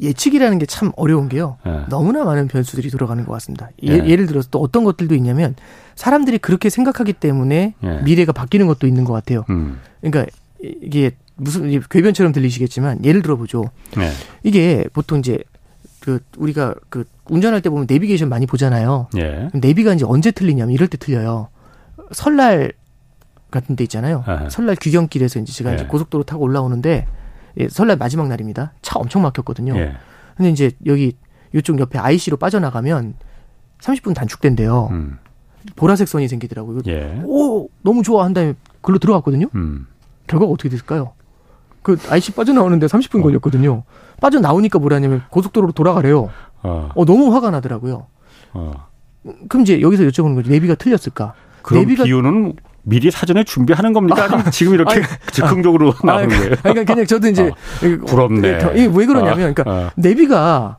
[0.00, 1.58] 예측이라는 게 참 어려운 게요.
[1.64, 1.84] 네.
[1.88, 3.70] 너무나 많은 변수들이 돌아가는 것 같습니다.
[3.82, 4.08] 예, 네.
[4.08, 5.54] 예를 들어서 또 어떤 것들도 있냐면
[5.94, 8.02] 사람들이 그렇게 생각하기 때문에 네.
[8.02, 9.44] 미래가 바뀌는 것도 있는 것 같아요.
[9.50, 9.78] 음.
[10.00, 10.26] 그러니까
[10.60, 13.64] 이게 무슨 궤변처럼 들리시겠지만 예를 들어보죠.
[13.96, 14.10] 네.
[14.42, 15.38] 이게 보통 이제
[16.00, 19.08] 그 우리가 그 운전할 때 보면 내비게이션 많이 보잖아요.
[19.18, 19.48] 예.
[19.52, 21.48] 내비가 이제 언제 틀리냐면 이럴 때 틀려요.
[22.12, 22.72] 설날
[23.50, 24.24] 같은 데 있잖아요.
[24.50, 25.74] 설날 귀경길에서 이제 제가 예.
[25.74, 27.06] 이제 고속도로 타고 올라오는데
[27.58, 28.72] 예, 설날 마지막 날입니다.
[28.82, 29.76] 차 엄청 막혔거든요.
[29.76, 29.96] 예.
[30.36, 31.16] 근데 이제 여기
[31.54, 33.14] 이쪽 옆에 IC로 빠져나가면
[33.80, 34.88] 30분 단축된대요.
[34.90, 35.18] 음.
[35.74, 36.80] 보라색 선이 생기더라고요.
[36.86, 37.20] 예.
[37.24, 39.46] 오, 너무 좋아 한 다음에 글로 들어갔거든요.
[39.54, 39.86] 음.
[40.26, 41.12] 결과가 어떻게 됐을까요?
[41.82, 43.22] 그 IC 빠져나오는데 30분 어.
[43.22, 43.84] 걸렸거든요.
[44.20, 46.30] 빠져나오니까 뭐라냐면 고속도로로 돌아가래요.
[46.62, 46.90] 어.
[46.94, 48.06] 어 너무 화가 나더라고요.
[48.52, 48.86] 어.
[49.48, 50.50] 그럼 이제 여기서 여쭤보는 거죠.
[50.50, 51.34] 내비가 틀렸을까?
[51.62, 52.54] 그럼 내비가 비유는
[52.88, 54.24] 미리 사전에 준비하는 겁니까?
[54.24, 56.54] 아니면 지금 이렇게 아니, 즉흥적으로 아, 나오는 거예요?
[56.62, 58.64] 그러니까 그냥 저도 이제 어, 부럽네.
[58.74, 59.90] 왜 그러냐면, 그러니까 어.
[59.96, 60.78] 내비가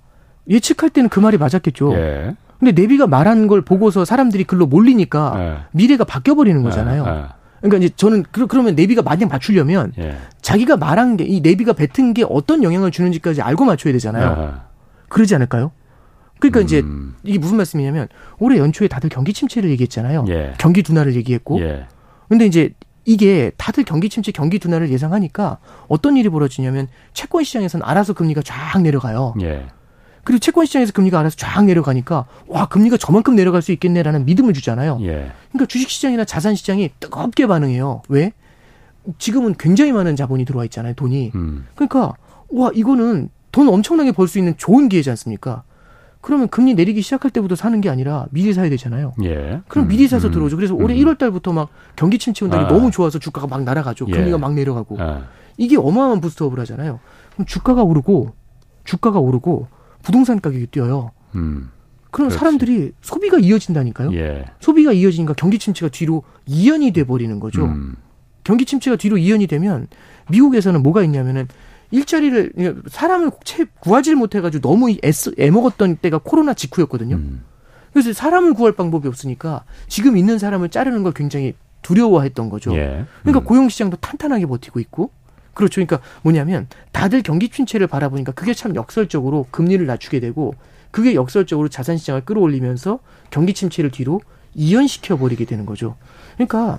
[0.49, 1.93] 예측할 때는 그 말이 맞았겠죠.
[1.95, 2.35] 예.
[2.59, 5.57] 근데 내비가 말한 걸 보고서 사람들이 글로 몰리니까 예.
[5.73, 7.03] 미래가 바뀌어 버리는 거잖아요.
[7.05, 7.09] 예.
[7.09, 7.25] 예.
[7.59, 10.15] 그러니까 이제 저는 그, 그러면 내비가 만약 맞추려면 예.
[10.41, 14.37] 자기가 말한 게이 내비가 뱉은 게 어떤 영향을 주는지까지 알고 맞춰야 되잖아요.
[14.39, 14.61] 예.
[15.09, 15.71] 그러지 않을까요?
[16.39, 16.63] 그러니까 음.
[16.63, 16.83] 이제
[17.23, 18.07] 이게 무슨 말씀이냐면
[18.39, 20.25] 올해 연초에 다들 경기 침체를 얘기했잖아요.
[20.57, 21.59] 경기 둔화를 얘기했고
[22.29, 22.73] 근데 이제
[23.05, 28.81] 이게 다들 경기 침체, 경기 둔화를 예상하니까 어떤 일이 벌어지냐면 채권 시장에서는 알아서 금리가 쫙
[28.81, 29.33] 내려가요.
[29.41, 29.67] 예.
[30.25, 34.99] 그리고 채권 시장에서 금리가 알아서 쫙 내려가니까 와 금리가 저만큼 내려갈 수 있겠네라는 믿음을 주잖아요.
[35.03, 35.31] 예.
[35.51, 38.01] 그러니까 주식 시장이나 자산 시장이 뜨겁게 반응해요.
[38.09, 38.33] 왜?
[39.19, 40.93] 지금은 굉장히 많은 자본이 들어와 있잖아요.
[40.95, 41.31] 돈이.
[41.35, 41.65] 음.
[41.75, 42.13] 그러니까
[42.49, 45.63] 와 이거는 돈 엄청나게 벌 수 있는 좋은 기회지 않습니까?
[46.27, 49.13] 그러면 금리 내리기 시작할 때부터 사는 게 아니라 미리 사야 되잖아요.
[49.23, 49.61] 예.
[49.69, 50.57] 그럼 음, 미리 사서 음, 들어오죠.
[50.57, 50.99] 그래서 올해 음.
[50.99, 52.67] 1월 달부터 막 경기 침체 온다니 아.
[52.67, 54.07] 너무 좋아서 주가가 막 날아가죠.
[54.09, 54.11] 예.
[54.11, 54.97] 금리가 막 내려가고.
[54.99, 55.21] 아.
[55.55, 56.99] 이게 어마어마한 부스트업을 하잖아요.
[57.31, 58.33] 그럼 주가가 오르고
[58.83, 59.67] 주가가 오르고
[60.03, 61.11] 부동산 가격이 뛰어요.
[61.35, 61.71] 음.
[62.11, 62.37] 그럼 그렇지.
[62.37, 64.13] 사람들이 소비가 이어진다니까요.
[64.15, 64.47] 예.
[64.59, 67.63] 소비가 이어지니까 경기 침체가 뒤로 이연이 돼 버리는 거죠.
[67.63, 67.95] 음.
[68.43, 69.87] 경기 침체가 뒤로 이연이 되면
[70.29, 71.47] 미국에서는 뭐가 있냐면은
[71.91, 77.15] 일자리를 사람을 채 구하지를 못해가지고 너무 애쓰, 애먹었던 때가 코로나 직후였거든요.
[77.15, 77.43] 음.
[77.93, 82.75] 그래서 사람을 구할 방법이 없으니까 지금 있는 사람을 자르는 걸 굉장히 두려워했던 거죠.
[82.75, 83.05] 예.
[83.21, 83.45] 그러니까 음.
[83.45, 85.11] 고용 시장도 탄탄하게 버티고 있고
[85.53, 85.75] 그렇죠.
[85.75, 90.53] 그러니까 뭐냐면 다들 경기 침체를 바라보니까 그게 참 역설적으로 금리를 낮추게 되고
[90.91, 92.99] 그게 역설적으로 자산 시장을 끌어올리면서
[93.31, 94.21] 경기 침체를 뒤로
[94.53, 95.95] 이연시켜 버리게 되는 거죠.
[96.35, 96.77] 그러니까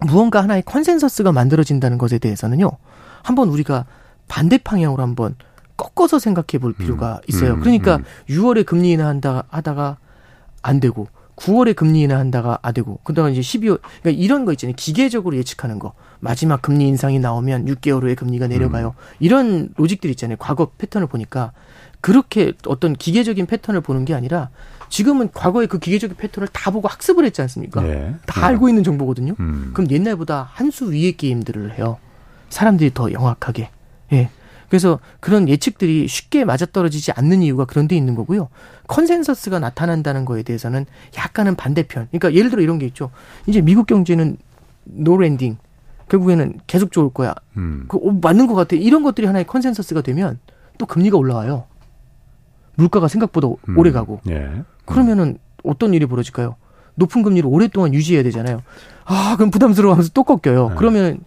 [0.00, 2.70] 무언가 하나의 consensus가 만들어진다는 것에 대해서는요.
[3.22, 3.86] 한번 우리가
[4.28, 5.34] 반대 방향으로 한번
[5.76, 7.20] 꺾어서 생각해 볼 필요가 음.
[7.28, 7.54] 있어요.
[7.54, 8.04] 음, 그러니까 음.
[8.28, 9.98] 6월에 금리 인하한다 하다가
[10.62, 14.74] 안 되고 9월에 금리 인하한다가 안 되고 그다음에 이제 12월 그러니까 이런 거 있잖아요.
[14.76, 15.94] 기계적으로 예측하는 거.
[16.20, 18.94] 마지막 금리 인상이 나오면 6개월 후에 금리가 내려가요.
[18.96, 19.14] 음.
[19.18, 20.36] 이런 logic들 있잖아요.
[20.38, 21.52] 과거 패턴을 보니까
[22.00, 24.50] 그렇게 어떤 기계적인 패턴을 보는 게 아니라
[24.90, 27.82] 지금은 과거의 그 기계적인 패턴을 다 보고 학습을 했지 않습니까?
[27.82, 28.14] 네.
[28.26, 28.46] 다 네.
[28.46, 29.34] 알고 있는 정보거든요.
[29.40, 29.70] 음.
[29.74, 31.98] 그럼 옛날보다 한 수 위의 게임들을 해요.
[32.48, 33.70] 사람들이 더 영악하게.
[34.14, 34.30] 예.
[34.68, 38.48] 그래서 그런 예측들이 쉽게 맞아떨어지지 않는 이유가 그런 데 있는 거고요.
[38.88, 40.86] consensus가 나타난다는 거에 대해서는
[41.16, 42.08] 약간은 반대편.
[42.10, 43.10] 그러니까 예를 들어 이런 게 있죠.
[43.46, 44.36] 이제 미국 경제는
[44.84, 45.58] no landing.
[46.08, 47.34] 결국에는 계속 좋을 거야.
[47.56, 47.84] 음.
[47.88, 48.76] 그 어, 맞는 것 같아.
[48.76, 50.38] 이런 것들이 하나의 consensus가 되면
[50.76, 51.64] 또 금리가 올라와요.
[52.76, 53.78] 물가가 생각보다 음.
[53.78, 54.20] 오래 가고.
[54.28, 54.50] 예.
[54.84, 56.56] 그러면은 어떤 일이 벌어질까요?
[56.96, 58.62] 높은 금리를 오랫동안 유지해야 되잖아요.
[59.04, 60.70] 아, 그럼 부담스러워하면서 또 꺾여요.
[60.70, 60.74] 네.
[60.76, 61.20] 그러면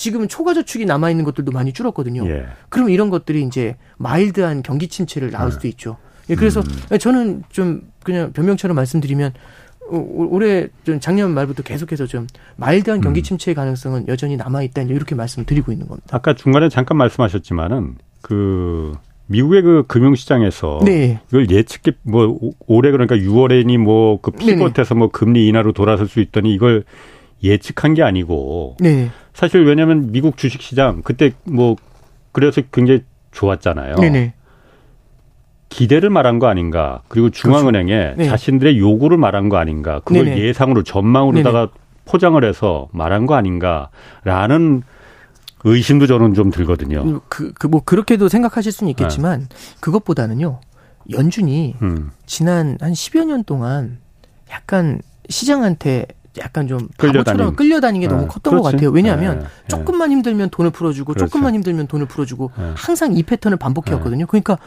[0.00, 2.26] 지금은 초과 저축이 남아 있는 것들도 많이 줄었거든요.
[2.26, 2.46] 예.
[2.70, 5.52] 그러면 이런 것들이 이제 마일드한 경기 침체를 낳을 네.
[5.52, 5.98] 수도 있죠.
[6.30, 6.98] 예, 그래서 음.
[6.98, 9.32] 저는 좀 그냥 변명처럼 말씀드리면
[9.90, 9.96] 어,
[10.30, 12.26] 올해 좀 작년 말부터 계속해서 좀
[12.56, 13.22] 마일드한 경기 음.
[13.22, 16.16] 침체의 가능성은 여전히 남아 있다 이렇게 말씀을 드리고 있는 겁니다.
[16.16, 18.94] 아까 중간에 잠깐 말씀하셨지만은 그
[19.26, 21.20] 미국의 그 금융시장에서 네.
[21.28, 26.54] 이걸 예측 뭐 올해 그러니까 6월에니 뭐 그 피벗해서 뭐 금리 인하로 돌아설 수 있더니
[26.54, 26.84] 이걸
[27.42, 29.10] 예측한 게 아니고 네.
[29.34, 31.76] 사실 왜냐하면 미국 주식시장 그때 뭐
[32.32, 33.96] 그래서 굉장히 좋았잖아요.
[33.96, 34.34] 네네.
[35.68, 38.16] 기대를 말한 거 아닌가 그리고 중앙은행에 그렇죠.
[38.16, 38.28] 네.
[38.28, 40.38] 자신들의 요구를 말한 거 아닌가 그걸 네네.
[40.38, 41.72] 예상으로 전망으로다가 네네.
[42.06, 44.82] 포장을 해서 말한 거 아닌가라는
[45.64, 47.02] 의심도 저는 좀 들거든요.
[47.02, 49.46] 음, 그, 그, 뭐, 그렇게도 생각하실 수는 있겠지만, 네.
[49.80, 50.60] 그것보다는요,
[51.10, 52.10] 연준이 음.
[52.26, 53.98] 지난 한 10여 년 동안
[54.50, 56.06] 약간 시장한테
[56.40, 58.14] 약간 좀 끌려다니는 끌려다니는 게 네.
[58.14, 58.62] 너무 컸던 그렇지.
[58.62, 58.90] 것 같아요.
[58.90, 59.46] 왜냐하면 네.
[59.68, 61.26] 조금만 힘들면 돈을 풀어주고 그렇죠.
[61.26, 62.72] 조금만 힘들면 돈을 풀어주고 네.
[62.74, 64.26] 항상 이 패턴을 반복해왔거든요.
[64.26, 64.58] 그러니까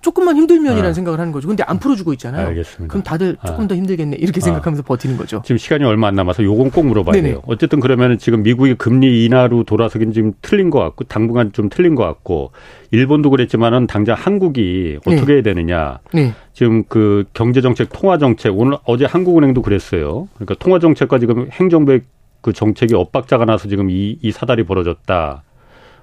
[0.00, 0.94] 조금만 힘들면이라는 네.
[0.94, 1.48] 생각을 하는 거죠.
[1.48, 2.48] 근데 안 풀어주고 있잖아요.
[2.48, 2.90] 알겠습니다.
[2.90, 3.46] 그럼 다들 아.
[3.46, 4.44] 조금 더 힘들겠네 이렇게 아.
[4.44, 5.42] 생각하면서 버티는 거죠.
[5.44, 7.28] 지금 시간이 얼마 안 남아서 요건 꼭 물어봐야 네네.
[7.28, 7.42] 돼요.
[7.46, 12.04] 어쨌든 그러면 지금 미국이 금리 인하로 돌아서긴 지금 틀린 것 같고 당분간 좀 틀린 것
[12.04, 12.52] 같고
[12.90, 15.32] 일본도 그랬지만은 당장 한국이 어떻게 네.
[15.34, 15.98] 해야 되느냐.
[16.12, 16.32] 네.
[16.52, 20.28] 지금 그 경제 정책, 통화 정책 오늘 어제 한국은행도 그랬어요.
[20.34, 22.02] 그러니까 통화 정책과 지금 행정부의
[22.40, 25.42] 그 정책이 엇박자가 나서 지금 이, 이 사달이 벌어졌다.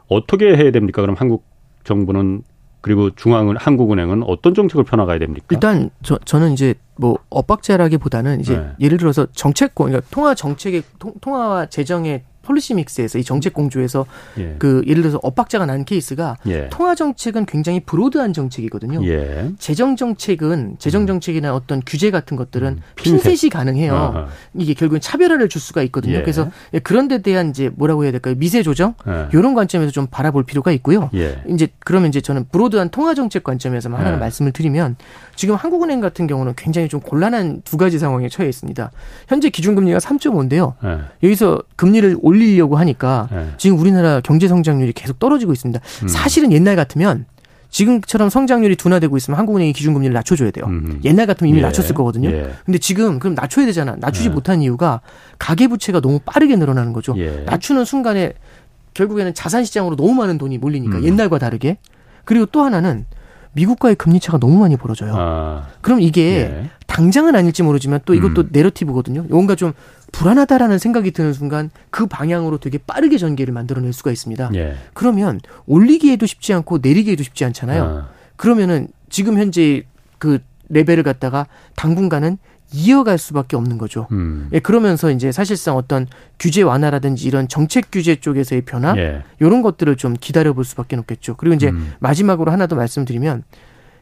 [0.07, 1.01] 어떻게 해야 됩니까?
[1.01, 1.45] 그럼 한국
[1.83, 2.43] 정부는
[2.87, 5.45] 그리고 중앙은 한국은행은 어떤 정책을 펴나가야 됩니까?
[5.49, 8.69] 일단 저 저는 이제 뭐 엇박자라기보다는 이제 네.
[8.79, 14.05] 예를 들어서 정책권 그러니까 통화 정책의 통, 통화와 재정의 policy mix에서 이 정책 공조에서
[14.37, 14.55] 예.
[14.57, 16.69] 그 예를 들어서 엇박자가 난 케이스가 예.
[16.69, 19.05] 통화 정책은 굉장히 broad한 정책이거든요.
[19.05, 19.51] 예.
[19.59, 21.07] 재정 정책은 재정 음.
[21.07, 22.81] 정책이나 어떤 규제 같은 것들은 음.
[22.95, 23.93] 핀셋이 가능해요.
[23.93, 24.27] 아하.
[24.55, 26.15] 이게 결국은 차별화를 줄 수가 있거든요.
[26.15, 26.21] 예.
[26.21, 26.49] 그래서
[26.83, 28.35] 그런 데 대한 이제 뭐라고 해야 될까요?
[28.37, 28.93] 미세 조정
[29.33, 29.55] 이런 예.
[29.55, 31.09] 관점에서 좀 바라볼 필요가 있고요.
[31.15, 31.41] 예.
[31.49, 34.95] 이제 그러면 이제 저는 broad한 통화 정책 관점에서만 하나를 말씀을 드리면
[35.35, 38.89] 지금 한국은행 같은 경우는 굉장히 좀 곤란한 두 가지 상황에 처해 있습니다.
[39.27, 40.75] 현재 기준금리가 3.5인데요.
[41.23, 43.47] 여기서 금리를 올 올리려고 하니까 네.
[43.57, 45.79] 지금 우리나라 경제 성장률이 계속 떨어지고 있습니다.
[46.03, 46.07] 음.
[46.07, 47.25] 사실은 옛날 같으면
[47.69, 50.65] 지금처럼 성장률이 둔화되고 있으면 한국은행이 기준금리를 낮춰줘야 돼요.
[50.67, 51.01] 음.
[51.03, 51.63] 옛날 같으면 이미 예.
[51.63, 52.29] 낮췄을 거거든요.
[52.29, 52.51] 예.
[52.65, 53.95] 근데 지금 그럼 낮춰야 되잖아.
[53.99, 54.33] 낮추지 예.
[54.33, 55.01] 못한 이유가
[55.37, 57.13] 가계부채가 너무 빠르게 늘어나는 거죠.
[57.17, 57.43] 예.
[57.45, 58.33] 낮추는 순간에
[58.93, 61.03] 결국에는 자산 시장으로 너무 많은 돈이 몰리니까 음.
[61.03, 61.77] 옛날과 다르게.
[62.23, 63.05] 그리고 또 하나는
[63.57, 65.13] 미국과의 금리 차가 너무 많이 벌어져요.
[65.17, 65.67] 아.
[65.81, 66.69] 그럼 이게 예.
[66.85, 68.49] 당장은 아닐지 모르지만 또 이것도 음.
[68.51, 69.25] 내러티브거든요.
[69.29, 69.73] 뭔가 좀
[70.11, 74.51] 불안하다라는 생각이 드는 순간 그 방향으로 되게 빠르게 전개를 만들어낼 수가 있습니다.
[74.55, 74.75] 예.
[74.93, 77.83] 그러면 올리기에도 쉽지 않고 내리기에도 쉽지 않잖아요.
[77.83, 78.09] 아.
[78.35, 79.83] 그러면은 지금 현재
[80.19, 80.39] 그
[80.69, 82.37] 레벨을 갖다가 당분간은
[82.73, 84.07] 이어갈 수밖에 없는 거죠.
[84.11, 84.49] 음.
[84.51, 86.05] 예, 그러면서 이제 사실상 어떤
[86.39, 89.23] 규제 완화라든지 이런 정책 규제 쪽에서의 변화 예.
[89.39, 91.35] 이런 것들을 좀 기다려볼 수밖에 없겠죠.
[91.37, 91.93] 그리고 이제 음.
[91.99, 93.43] 마지막으로 하나 더 말씀드리면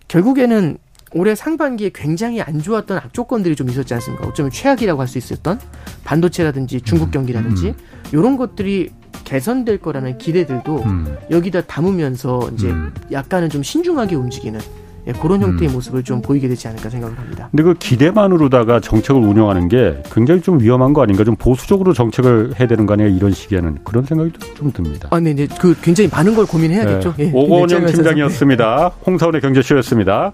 [0.07, 0.78] 결국에는
[1.13, 4.28] 올해 상반기에 굉장히 안 좋았던 악조건들이 좀 있었지 않습니까?
[4.28, 5.59] 어쩌면 최악이라고 할 수 있었던
[6.03, 7.11] 반도체라든지 중국 음.
[7.11, 7.74] 경기라든지 음.
[8.11, 8.89] 이런 것들이
[9.24, 11.18] 개선될 거라는 기대들도 음.
[11.32, 12.93] 여기다 담으면서 이제 음.
[13.11, 14.59] 약간은 좀 신중하게 움직이는
[15.08, 15.74] 예, 그런 형태의 음.
[15.74, 17.47] 모습을 좀 보이게 되지 않을까 생각을 합니다.
[17.51, 21.24] 근데 그 기대만으로다가 정책을 운영하는 게 굉장히 좀 위험한 거 아닌가?
[21.24, 23.08] 좀 보수적으로 정책을 해야 되는 거 아니야?
[23.08, 25.10] 이런 시기에는 그런 생각이 좀 듭니다.
[25.12, 25.47] 아, 네, 네.
[25.60, 27.14] 그 굉장히 많은 걸 고민해야겠죠.
[27.18, 27.28] 네.
[27.28, 28.91] 예, 오건영 팀장이었습니다.
[29.06, 30.34] 홍사원의 경제쇼였습니다.